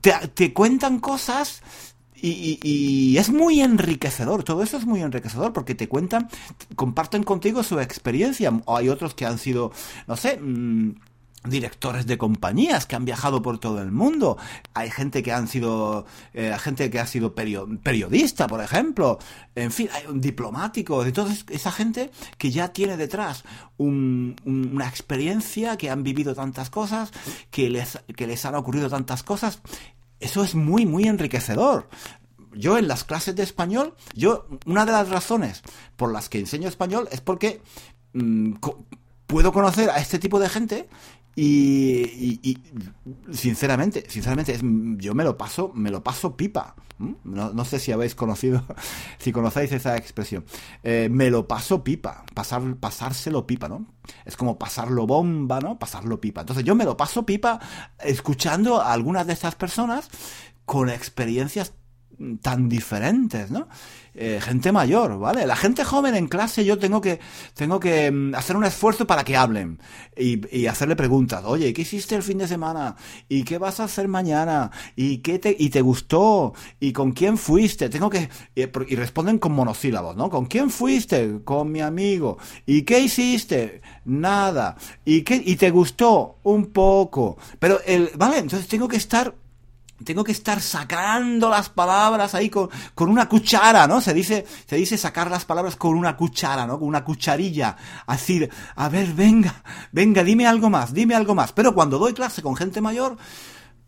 te, 0.00 0.12
te 0.34 0.52
cuentan 0.52 0.98
cosas 0.98 1.62
y, 2.26 3.16
es 3.18 3.30
muy 3.30 3.60
enriquecedor, 3.60 4.44
todo 4.44 4.62
eso 4.62 4.76
es 4.76 4.86
muy 4.86 5.02
enriquecedor 5.02 5.52
porque 5.52 5.74
te 5.74 5.88
cuentan, 5.88 6.28
comparten 6.74 7.22
contigo 7.22 7.62
su 7.62 7.80
experiencia. 7.80 8.52
O 8.64 8.76
hay 8.76 8.88
otros 8.88 9.14
que 9.14 9.26
han 9.26 9.38
sido, 9.38 9.72
no 10.06 10.16
sé, 10.16 10.38
mm, 10.38 10.94
directores 11.46 12.06
de 12.06 12.16
compañías 12.16 12.86
que 12.86 12.96
han 12.96 13.04
viajado 13.04 13.42
por 13.42 13.58
todo 13.58 13.82
el 13.82 13.92
mundo. 13.92 14.38
Hay 14.72 14.90
gente 14.90 15.22
que 15.22 15.32
han 15.32 15.48
sido, 15.48 16.06
eh, 16.32 16.56
gente 16.58 16.90
que 16.90 16.98
ha 16.98 17.06
sido 17.06 17.34
periodista, 17.34 18.46
por 18.46 18.62
ejemplo. 18.62 19.18
En 19.54 19.70
fin, 19.70 19.88
hay 19.92 20.06
un 20.06 20.20
diplomático. 20.20 21.04
Entonces, 21.04 21.44
esa 21.50 21.70
gente 21.70 22.10
que 22.38 22.50
ya 22.50 22.72
tiene 22.72 22.96
detrás 22.96 23.44
una 23.76 24.88
experiencia, 24.88 25.76
que 25.76 25.90
han 25.90 26.02
vivido 26.02 26.34
tantas 26.34 26.70
cosas, 26.70 27.10
que 27.50 27.68
les, 27.68 27.98
que 28.16 28.26
les 28.26 28.44
han 28.44 28.54
ocurrido 28.54 28.88
tantas 28.88 29.22
cosas 29.22 29.60
eso 30.20 30.44
es 30.44 30.54
muy, 30.54 30.86
muy 30.86 31.04
enriquecedor. 31.04 31.88
Yo 32.52 32.78
en 32.78 32.88
las 32.88 33.04
clases 33.04 33.34
de 33.34 33.42
español, 33.42 33.94
yo, 34.14 34.46
una 34.66 34.86
de 34.86 34.92
las 34.92 35.08
razones 35.08 35.62
por 35.96 36.12
las 36.12 36.28
que 36.28 36.38
enseño 36.38 36.68
español 36.68 37.08
es 37.10 37.20
porque 37.20 37.60
mm, 38.12 38.54
puedo 39.26 39.52
conocer 39.52 39.90
a 39.90 39.98
este 39.98 40.18
tipo 40.18 40.38
de 40.38 40.48
gente 40.48 40.88
y, 41.36 42.58
sinceramente, 43.32 44.04
sinceramente, 44.08 44.58
yo 44.98 45.14
me 45.14 45.24
lo 45.24 45.36
paso, 45.36 45.72
me 45.74 45.90
lo 45.90 46.02
paso 46.02 46.36
pipa. 46.36 46.76
No, 47.24 47.64
sé 47.64 47.80
si 47.80 47.90
habéis 47.90 48.14
conocido, 48.14 48.64
si 49.18 49.32
conocéis 49.32 49.72
esa 49.72 49.96
expresión. 49.96 50.44
Eh, 50.82 51.08
me 51.10 51.30
lo 51.30 51.48
paso 51.48 51.82
pipa, 51.82 52.24
pasar, 52.34 52.76
pasárselo 52.76 53.46
pipa, 53.46 53.68
¿no? 53.68 53.86
Es 54.24 54.36
como 54.36 54.58
pasarlo 54.58 55.06
bomba, 55.06 55.60
¿no? 55.60 55.78
Pasarlo 55.78 56.20
pipa. 56.20 56.42
Entonces 56.42 56.64
yo 56.64 56.74
me 56.74 56.84
lo 56.84 56.96
paso 56.96 57.26
pipa 57.26 57.60
escuchando 58.00 58.80
a 58.80 58.92
algunas 58.92 59.26
de 59.26 59.32
estas 59.32 59.56
personas 59.56 60.08
con 60.64 60.88
experiencias 60.88 61.74
tan 62.40 62.68
diferentes, 62.68 63.50
¿no? 63.50 63.68
Eh, 64.16 64.38
gente 64.40 64.70
mayor, 64.70 65.18
¿vale? 65.18 65.44
La 65.44 65.56
gente 65.56 65.82
joven 65.82 66.14
en 66.14 66.28
clase 66.28 66.64
yo 66.64 66.78
tengo 66.78 67.00
que, 67.00 67.18
tengo 67.54 67.80
que 67.80 68.12
mm, 68.12 68.36
hacer 68.36 68.56
un 68.56 68.64
esfuerzo 68.64 69.08
para 69.08 69.24
que 69.24 69.36
hablen 69.36 69.80
y, 70.16 70.66
hacerle 70.66 70.94
preguntas. 70.94 71.42
Oye, 71.44 71.72
¿qué 71.72 71.82
hiciste 71.82 72.14
el 72.14 72.22
fin 72.22 72.38
de 72.38 72.46
semana? 72.46 72.94
¿Y 73.28 73.42
qué 73.42 73.58
vas 73.58 73.80
a 73.80 73.84
hacer 73.84 74.06
mañana? 74.06 74.70
¿Y 74.94 75.18
qué 75.18 75.40
te, 75.40 75.56
y 75.58 75.68
te 75.70 75.80
gustó? 75.80 76.54
¿Y 76.78 76.92
con 76.92 77.10
quién 77.10 77.36
fuiste? 77.36 77.88
Tengo 77.88 78.08
que, 78.08 78.28
y, 78.54 78.66
responden 78.94 79.38
con 79.38 79.52
monosílabos, 79.52 80.14
¿no? 80.14 80.30
¿Con 80.30 80.46
quién 80.46 80.70
fuiste? 80.70 81.40
Con 81.42 81.72
mi 81.72 81.80
amigo. 81.80 82.38
¿Y 82.66 82.82
qué 82.82 83.00
hiciste? 83.00 83.82
Nada. 84.04 84.76
¿Y 85.04 85.22
qué, 85.22 85.42
y 85.44 85.56
te 85.56 85.70
gustó? 85.70 86.38
Un 86.44 86.66
poco. 86.66 87.36
Pero 87.58 87.80
el, 87.84 88.10
¿vale? 88.16 88.38
Entonces 88.38 88.68
tengo 88.68 88.86
que 88.86 88.96
estar 88.98 89.34
tengo 90.02 90.24
que 90.24 90.32
estar 90.32 90.60
sacando 90.60 91.48
las 91.48 91.68
palabras 91.68 92.34
ahí 92.34 92.50
con, 92.50 92.68
con, 92.94 93.08
una 93.08 93.28
cuchara, 93.28 93.86
¿no? 93.86 94.00
Se 94.00 94.12
dice, 94.12 94.44
se 94.66 94.76
dice 94.76 94.98
sacar 94.98 95.30
las 95.30 95.44
palabras 95.44 95.76
con 95.76 95.94
una 95.94 96.16
cuchara, 96.16 96.66
¿no? 96.66 96.78
Con 96.78 96.88
una 96.88 97.04
cucharilla. 97.04 97.76
Así, 98.06 98.48
a 98.74 98.88
ver, 98.88 99.12
venga, 99.12 99.62
venga, 99.92 100.24
dime 100.24 100.46
algo 100.46 100.70
más, 100.70 100.92
dime 100.92 101.14
algo 101.14 101.34
más. 101.34 101.52
Pero 101.52 101.74
cuando 101.74 101.98
doy 101.98 102.12
clase 102.12 102.42
con 102.42 102.56
gente 102.56 102.80
mayor, 102.80 103.16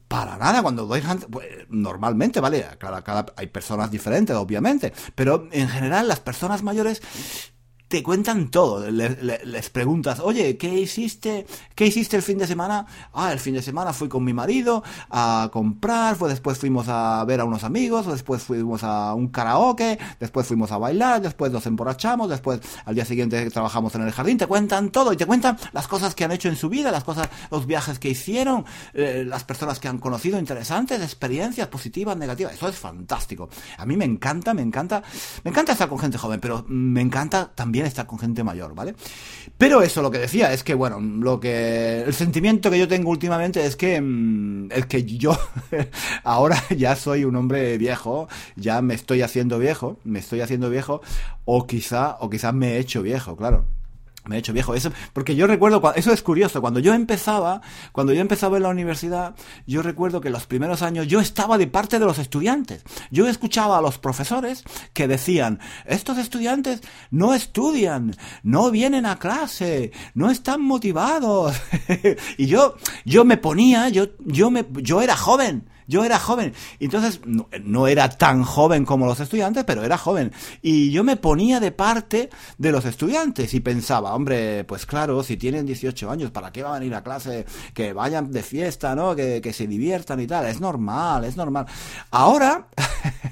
para 0.09 0.37
nada, 0.37 0.63
cuando 0.63 0.87
doy 0.87 1.03
pues, 1.31 1.47
normalmente, 1.69 2.41
¿vale? 2.41 2.65
Cada, 2.79 3.03
cada, 3.03 3.27
hay 3.37 3.49
personas 3.49 3.91
diferentes, 3.91 4.37
obviamente, 4.37 4.93
pero 5.15 5.49
en 5.51 5.69
general 5.69 6.07
las 6.07 6.21
personas 6.21 6.63
mayores 6.63 7.03
te 7.89 8.03
cuentan 8.03 8.51
todo. 8.51 8.91
Les, 8.91 9.71
preguntas, 9.71 10.21
oye, 10.21 10.57
¿qué 10.57 10.73
hiciste? 10.75 11.47
¿Qué 11.75 11.87
hiciste 11.87 12.17
el 12.17 12.23
fin 12.23 12.39
de 12.39 12.47
semana? 12.47 12.87
Ah, 13.13 13.33
el 13.33 13.39
fin 13.39 13.55
de 13.55 13.63
semana 13.63 13.93
fui 13.93 14.09
con 14.09 14.25
mi 14.25 14.33
marido 14.33 14.83
a 15.11 15.51
comprar, 15.53 16.17
pues 16.17 16.31
después 16.31 16.59
fuimos 16.59 16.89
a 16.89 17.25
ver 17.25 17.41
a 17.41 17.45
unos 17.45 17.65
amigos, 17.65 18.07
después 18.07 18.43
fuimos 18.43 18.83
a 18.83 19.15
un 19.15 19.29
karaoke, 19.29 19.99
después 20.19 20.47
fuimos 20.47 20.73
a 20.73 20.79
bailar, 20.79 21.21
después 21.21 21.53
nos 21.53 21.67
emborrachamos, 21.67 22.29
después 22.29 22.61
al 22.85 22.95
día 22.95 23.05
siguiente 23.05 23.51
trabajamos 23.51 23.95
en 23.95 24.03
el 24.03 24.13
jardín. 24.13 24.39
Te 24.39 24.47
cuentan 24.47 24.91
todo 24.91 25.13
y 25.13 25.17
te 25.17 25.27
cuentan 25.27 25.57
las 25.73 25.87
cosas 25.87 26.15
que 26.15 26.25
han 26.25 26.33
hecho 26.33 26.49
en 26.49 26.57
su 26.57 26.69
vida, 26.69 26.91
las 26.91 27.05
cosas, 27.05 27.29
los 27.51 27.67
viajes 27.67 27.99
que 27.99 28.09
hicieron, 28.09 28.65
eh, 28.95 29.25
las 29.27 29.45
personas 29.45 29.79
que 29.79 29.87
han 29.89 29.99
conocido, 29.99 30.39
interesantes, 30.39 31.01
experiencias 31.03 31.69
positivas, 31.69 32.17
negativas. 32.17 32.55
Eso 32.55 32.69
es 32.69 32.77
fantástico. 32.77 33.49
A 33.79 33.87
mí 33.87 33.97
me 33.97 34.05
encanta, 34.05 34.55
me 34.55 34.63
encanta, 34.63 35.03
me 35.45 35.51
encanta 35.51 35.73
estar 35.73 35.89
con 35.89 35.99
gente 36.01 36.19
joven, 36.19 36.41
pero 36.41 36.65
me 36.69 37.01
encanta 37.01 37.53
también 37.55 37.76
estar 37.85 38.07
con 38.07 38.19
gente 38.19 38.43
mayor, 38.43 38.75
¿vale? 38.75 38.95
Pero 39.59 39.83
eso 39.83 40.01
lo 40.01 40.11
que 40.11 40.19
decía 40.19 40.53
es 40.53 40.65
que, 40.65 40.75
bueno, 40.75 41.01
lo 41.01 41.41
que. 41.41 42.03
El 42.03 42.15
sentimiento 42.15 42.71
que 42.71 42.79
yo 42.79 42.89
tengo 42.89 43.11
últimamente 43.11 43.67
es 43.67 43.77
que. 43.77 44.01
Mm, 44.01 44.71
es 44.73 44.87
que 44.87 45.05
yo 45.05 45.39
ahora 46.25 46.63
ya 46.77 46.97
soy 46.97 47.25
un 47.25 47.37
hombre 47.37 47.77
viejo, 47.77 48.29
ya 48.57 48.81
me 48.81 48.95
estoy 48.95 49.23
haciendo 49.23 49.59
viejo, 49.59 49.99
me 50.05 50.21
estoy 50.21 50.41
haciendo 50.41 50.71
viejo, 50.71 51.03
o 51.45 51.67
quizá, 51.67 52.17
o 52.21 52.31
quizá 52.31 52.53
me 52.53 52.75
he 52.75 52.79
hecho 52.79 53.03
viejo, 53.03 53.37
claro 53.37 53.67
me 54.27 54.37
he 54.37 54.39
hecho 54.39 54.53
viejo. 54.53 54.75
Eso, 54.75 54.93
porque 55.13 55.37
yo 55.37 55.47
recuerdo, 55.47 55.95
eso 55.95 56.13
es 56.13 56.23
curioso, 56.23 56.61
cuando 56.61 56.81
yo 56.81 56.95
empezaba, 56.95 57.61
cuando 57.93 58.13
yo 58.13 58.21
empezaba 58.21 58.57
en 58.57 58.65
la 58.65 58.69
universidad, 58.69 59.35
yo 59.67 59.83
recuerdo 59.83 60.21
que 60.21 60.31
los 60.31 60.47
primeros 60.47 60.83
años 60.83 61.07
yo 61.07 61.21
estaba 61.21 61.59
de 61.59 61.67
parte 61.67 61.99
de 61.99 62.05
los 62.05 62.19
estudiantes. 62.19 62.83
Yo 63.11 63.29
escuchaba 63.29 63.79
a 63.79 63.83
los 63.83 63.99
profesores 63.99 64.65
que 64.93 65.09
decían, 65.09 65.61
estos 65.85 66.19
estudiantes 66.19 66.81
no 67.11 67.35
estudian, 67.35 68.17
no 68.43 68.71
vienen 68.71 69.07
a 69.07 69.19
clase, 69.19 69.93
no 70.15 70.31
están 70.31 70.63
motivados. 70.63 71.57
y 72.39 72.47
yo, 72.47 72.77
yo 73.05 73.25
me 73.25 73.37
ponía, 73.37 73.89
yo, 73.89 74.09
yo 74.21 74.51
me, 74.51 74.67
yo 74.77 75.03
era 75.03 75.17
joven. 75.17 75.69
Yo 75.87 76.05
era 76.05 76.19
joven, 76.19 76.53
entonces 76.81 77.21
no, 77.25 77.87
era 77.87 78.09
tan 78.09 78.43
joven 78.43 78.85
como 78.85 79.07
los 79.07 79.21
estudiantes, 79.21 79.65
pero 79.65 79.85
era 79.85 79.99
joven. 79.99 80.33
Y 80.63 80.91
yo 80.91 81.05
me 81.05 81.17
ponía 81.17 81.61
de 81.61 81.73
parte 81.73 82.31
de 82.59 82.73
los 82.73 82.85
estudiantes 82.85 83.55
y 83.55 83.61
pensaba, 83.61 84.15
hombre, 84.15 84.65
pues 84.65 84.87
claro, 84.87 85.23
si 85.23 85.37
tienen 85.37 85.67
18 85.67 86.11
años, 86.11 86.31
¿para 86.31 86.51
qué 86.53 86.63
van 86.63 86.75
a 86.75 86.79
venir 86.79 86.95
a 86.95 87.03
clase? 87.03 87.47
Que 87.75 87.93
vayan 87.93 88.31
de 88.33 88.43
fiesta, 88.43 88.95
¿no? 88.95 89.15
Que, 89.15 89.41
que 89.41 89.53
se 89.53 89.67
diviertan 89.67 90.21
y 90.21 90.27
tal. 90.27 90.47
Es 90.47 90.61
normal, 90.61 91.25
es 91.25 91.37
normal. 91.37 91.67
Ahora, 92.11 92.67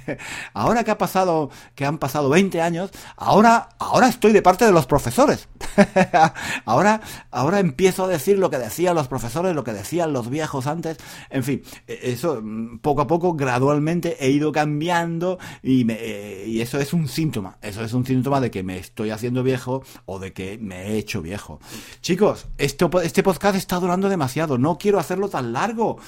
ahora 0.55 0.85
que 0.85 0.91
ha 0.91 0.99
pasado, 0.99 1.51
que 1.75 1.85
han 1.85 1.99
pasado 1.99 2.29
20 2.29 2.61
años, 2.61 2.91
ahora, 3.17 3.71
ahora 3.79 4.09
estoy 4.09 4.33
de 4.33 4.43
parte 4.43 4.65
de 4.65 4.73
los 4.73 4.87
profesores. 4.87 5.49
ahora, 6.65 7.01
ahora 7.31 7.59
empiezo 7.59 8.05
a 8.05 8.09
decir 8.09 8.39
lo 8.39 8.51
que 8.51 8.59
decían 8.59 8.95
los 8.95 9.09
profesores, 9.09 9.55
lo 9.55 9.65
que 9.65 9.73
decían 9.73 10.13
los 10.13 10.31
viejos 10.31 10.67
antes. 10.67 10.99
En 11.31 11.45
fin, 11.45 11.63
e, 11.87 12.13
eso 12.13 12.41
poco 12.81 13.03
a 13.03 13.07
poco, 13.07 13.35
gradualmente, 13.35 14.17
he 14.21 14.31
ido 14.31 14.53
cambiando 14.53 15.39
y, 15.63 15.85
me, 15.85 15.97
eh, 16.01 16.47
y 16.47 16.61
eso 16.61 16.79
es 16.79 16.93
un 16.93 17.09
síntoma. 17.09 17.59
Eso 17.63 17.83
es 17.83 17.93
un 17.93 18.05
síntoma 18.07 18.41
de 18.41 18.51
que 18.51 18.63
me 18.63 18.79
estoy 18.79 19.11
haciendo 19.11 19.43
viejo 19.43 19.83
o 20.07 20.19
de 20.19 20.33
que 20.33 20.59
me 20.59 20.89
he 20.89 20.99
hecho 20.99 21.23
viejo. 21.23 21.61
Chicos, 22.01 22.47
esto, 22.59 22.91
este 23.03 23.23
podcast 23.23 23.57
está 23.57 23.77
durando 23.77 24.09
demasiado. 24.09 24.59
No 24.59 24.79
quiero 24.79 24.99
hacerlo 24.99 25.29
tan 25.29 25.53
largo. 25.53 25.99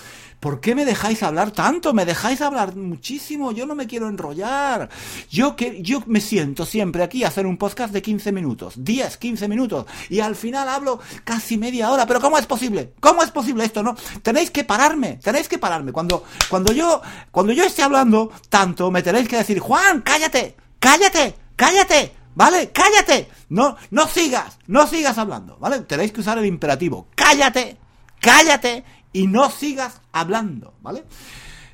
¿Por 0.40 0.61
qué 0.61 0.75
me 0.75 0.85
dejáis 0.85 1.22
hablar 1.22 1.51
tanto? 1.51 1.94
Me 1.94 2.05
dejáis 2.05 2.40
hablar 2.40 2.77
muchísimo. 2.77 3.53
Yo 3.53 3.66
no 3.66 3.75
me 3.75 3.87
quiero 3.87 4.09
enrollar. 4.09 4.88
Yo 5.31 5.57
que 5.57 5.83
yo 5.83 6.03
me 6.07 6.20
siento 6.20 6.66
siempre 6.66 7.03
aquí 7.03 7.25
a 7.25 7.29
hacer 7.29 7.46
un 7.46 7.57
podcast 7.57 7.92
de 7.92 8.03
15 8.03 8.33
minutos, 8.33 8.75
10, 8.77 9.16
15 9.16 9.49
minutos 9.49 9.87
y 10.09 10.20
al 10.20 10.37
final 10.37 10.68
hablo 10.68 11.01
casi 11.25 11.57
media 11.57 11.90
hora. 11.90 12.07
Pero 12.07 12.20
¿cómo 12.20 12.38
es 12.38 12.46
posible? 12.46 12.92
¿Cómo 13.01 13.22
es 13.22 13.31
posible 13.31 13.64
esto? 13.64 13.83
No, 13.83 13.96
tenéis 14.22 14.51
que 14.51 14.64
pararme. 14.64 15.18
Tenéis 15.22 15.49
que 15.49 15.59
pararme 15.59 15.92
cuando 15.92 16.25
cuando 16.49 16.72
yo 16.72 17.01
cuando 17.31 17.53
yo 17.53 17.64
esté 17.64 17.83
hablando 17.83 18.31
tanto 18.49 18.90
me 18.90 19.03
tenéis 19.03 19.29
que 19.29 19.37
decir, 19.37 19.59
"Juan, 19.59 20.03
cállate. 20.03 20.57
Cállate. 20.79 21.35
Cállate." 21.57 22.12
¿vale? 22.37 22.70
¡Cállate! 22.70 23.29
No, 23.49 23.77
no 23.90 24.07
sigas, 24.07 24.59
no 24.68 24.87
sigas 24.87 25.18
hablando, 25.18 25.57
¿vale? 25.59 25.81
Tenéis 25.81 26.12
que 26.12 26.20
usar 26.20 26.38
el 26.38 26.46
imperativo. 26.46 27.09
¡Cállate! 27.16 27.79
¡Cállate! 28.20 28.85
Y 29.16 29.29
no 29.29 29.50
sigas 29.50 30.02
hablando, 30.12 30.74
¿vale? 30.83 31.05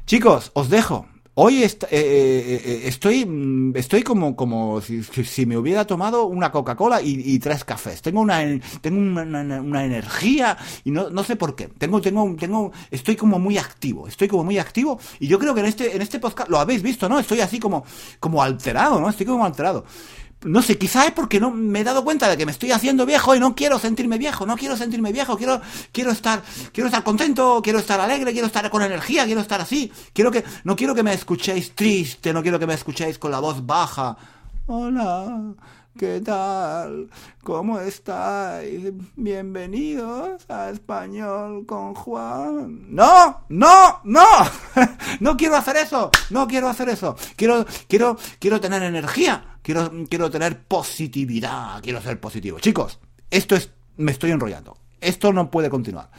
Chicos, 0.06 0.52
os 0.54 0.70
dejo. 0.70 1.08
Hoy 1.34 1.64
eh, 1.64 1.66
eh, 1.66 1.88
eh, 1.90 2.82
estoy, 2.84 3.26
mm, 3.26 3.76
estoy 3.76 4.04
como, 4.04 4.36
como 4.36 4.80
si, 4.80 5.46
me 5.46 5.56
hubiera 5.56 5.84
tomado 5.84 6.26
una 6.26 6.52
Coca-Cola 6.52 7.02
y, 7.02 7.36
tres 7.40 7.64
cafés. 7.64 8.00
Tengo 8.00 8.20
una, 8.20 8.44
tengo 8.80 8.98
una, 9.00 9.84
energía 9.84 10.56
y 10.84 10.92
no, 10.92 11.10
no, 11.10 11.24
sé 11.24 11.34
por 11.34 11.56
qué. 11.56 11.66
Tengo, 11.66 12.00
tengo, 12.00 12.32
tengo, 12.38 12.70
estoy 12.92 13.16
como 13.16 13.40
muy 13.40 13.58
activo. 13.58 14.06
Estoy 14.06 14.28
como 14.28 14.44
muy 14.44 14.58
activo 14.58 15.00
y 15.18 15.26
yo 15.26 15.40
creo 15.40 15.52
que 15.52 15.62
en 15.62 15.66
este, 15.66 15.96
en 15.96 16.02
este 16.02 16.20
podcast 16.20 16.48
lo 16.48 16.60
habéis 16.60 16.80
visto, 16.80 17.08
¿no? 17.08 17.18
Estoy 17.18 17.40
así 17.40 17.58
como, 17.58 17.84
como 18.20 18.40
alterado, 18.40 19.00
¿no? 19.00 19.08
Estoy 19.08 19.26
como 19.26 19.44
alterado 19.44 19.84
no 20.44 20.62
sé, 20.62 20.78
quizá 20.78 21.06
es 21.06 21.12
porque 21.12 21.40
no 21.40 21.50
me 21.50 21.80
he 21.80 21.84
dado 21.84 22.04
cuenta 22.04 22.28
de 22.28 22.36
que 22.36 22.46
me 22.46 22.52
estoy 22.52 22.72
haciendo 22.72 23.06
viejo 23.06 23.34
y 23.34 23.40
no 23.40 23.54
quiero 23.54 23.78
sentirme 23.78 24.18
viejo, 24.18 24.46
no 24.46 24.56
quiero 24.56 24.76
sentirme 24.76 25.12
viejo, 25.12 25.36
quiero, 25.36 25.60
quiero 25.92 26.10
estar, 26.10 26.42
quiero 26.72 26.88
estar 26.88 27.04
contento, 27.04 27.60
quiero 27.62 27.78
estar 27.78 28.00
alegre, 28.00 28.32
quiero 28.32 28.46
estar 28.46 28.68
con 28.70 28.82
energía, 28.82 29.24
quiero 29.24 29.40
estar 29.40 29.60
así, 29.60 29.92
quiero 30.12 30.30
que, 30.30 30.44
no 30.64 30.76
quiero 30.76 30.94
que 30.94 31.02
me 31.02 31.12
escuchéis 31.12 31.74
triste, 31.74 32.32
no 32.32 32.42
quiero 32.42 32.58
que 32.58 32.66
me 32.66 32.74
escuchéis 32.74 33.18
con 33.18 33.30
la 33.30 33.40
voz 33.40 33.64
baja. 33.64 34.16
Hola, 34.66 35.54
¿qué 35.98 36.20
tal? 36.20 37.08
¿Cómo 37.44 37.78
estáis? 37.80 38.92
Bienvenidos 39.16 40.48
a 40.48 40.70
Español 40.70 41.66
con 41.66 41.94
Juan. 41.94 42.86
No, 42.94 43.44
no, 43.48 44.00
no, 44.04 44.26
no 45.20 45.36
quiero 45.36 45.56
hacer 45.56 45.76
eso, 45.76 46.10
no 46.30 46.48
quiero 46.48 46.68
hacer 46.68 46.88
eso, 46.88 47.16
quiero, 47.36 47.64
quiero, 47.88 48.16
quiero 48.38 48.60
tener 48.60 48.82
energía 48.82 49.51
quiero, 49.62 49.90
quiero 50.08 50.30
tener 50.30 50.62
positividad, 50.64 51.80
quiero 51.82 52.00
ser 52.02 52.20
positivo. 52.20 52.58
Chicos, 52.60 52.98
esto 53.30 53.56
es, 53.56 53.70
me 53.96 54.12
estoy 54.12 54.30
enrollando. 54.30 54.76
Esto 55.00 55.32
no 55.32 55.50
puede 55.50 55.70
continuar. 55.70 56.10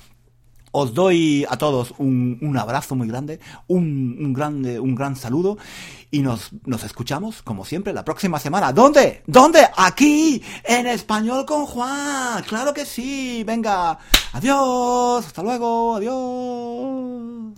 Os 0.75 0.95
doy 0.95 1.45
a 1.47 1.57
todos 1.57 1.93
un, 1.99 2.39
un 2.41 2.57
abrazo 2.57 2.95
muy 2.95 3.07
grande, 3.07 3.39
un, 3.67 4.17
un, 4.19 4.33
grande, 4.33 4.79
un 4.79 4.95
gran 4.95 5.15
saludo 5.15 5.55
y 6.09 6.21
nos, 6.23 6.49
nos 6.65 6.83
escuchamos, 6.83 7.43
como 7.43 7.63
siempre, 7.63 7.93
la 7.93 8.03
próxima 8.03 8.39
semana. 8.39 8.73
¿Dónde? 8.73 9.21
¿Dónde? 9.27 9.67
Aquí, 9.77 10.41
en 10.63 10.87
español 10.87 11.45
con 11.45 11.67
Juan. 11.67 12.43
Claro 12.47 12.73
que 12.73 12.87
sí. 12.87 13.43
Venga. 13.45 13.99
Adiós. 14.31 15.27
Hasta 15.27 15.43
luego. 15.43 15.97
Adiós. 15.97 17.53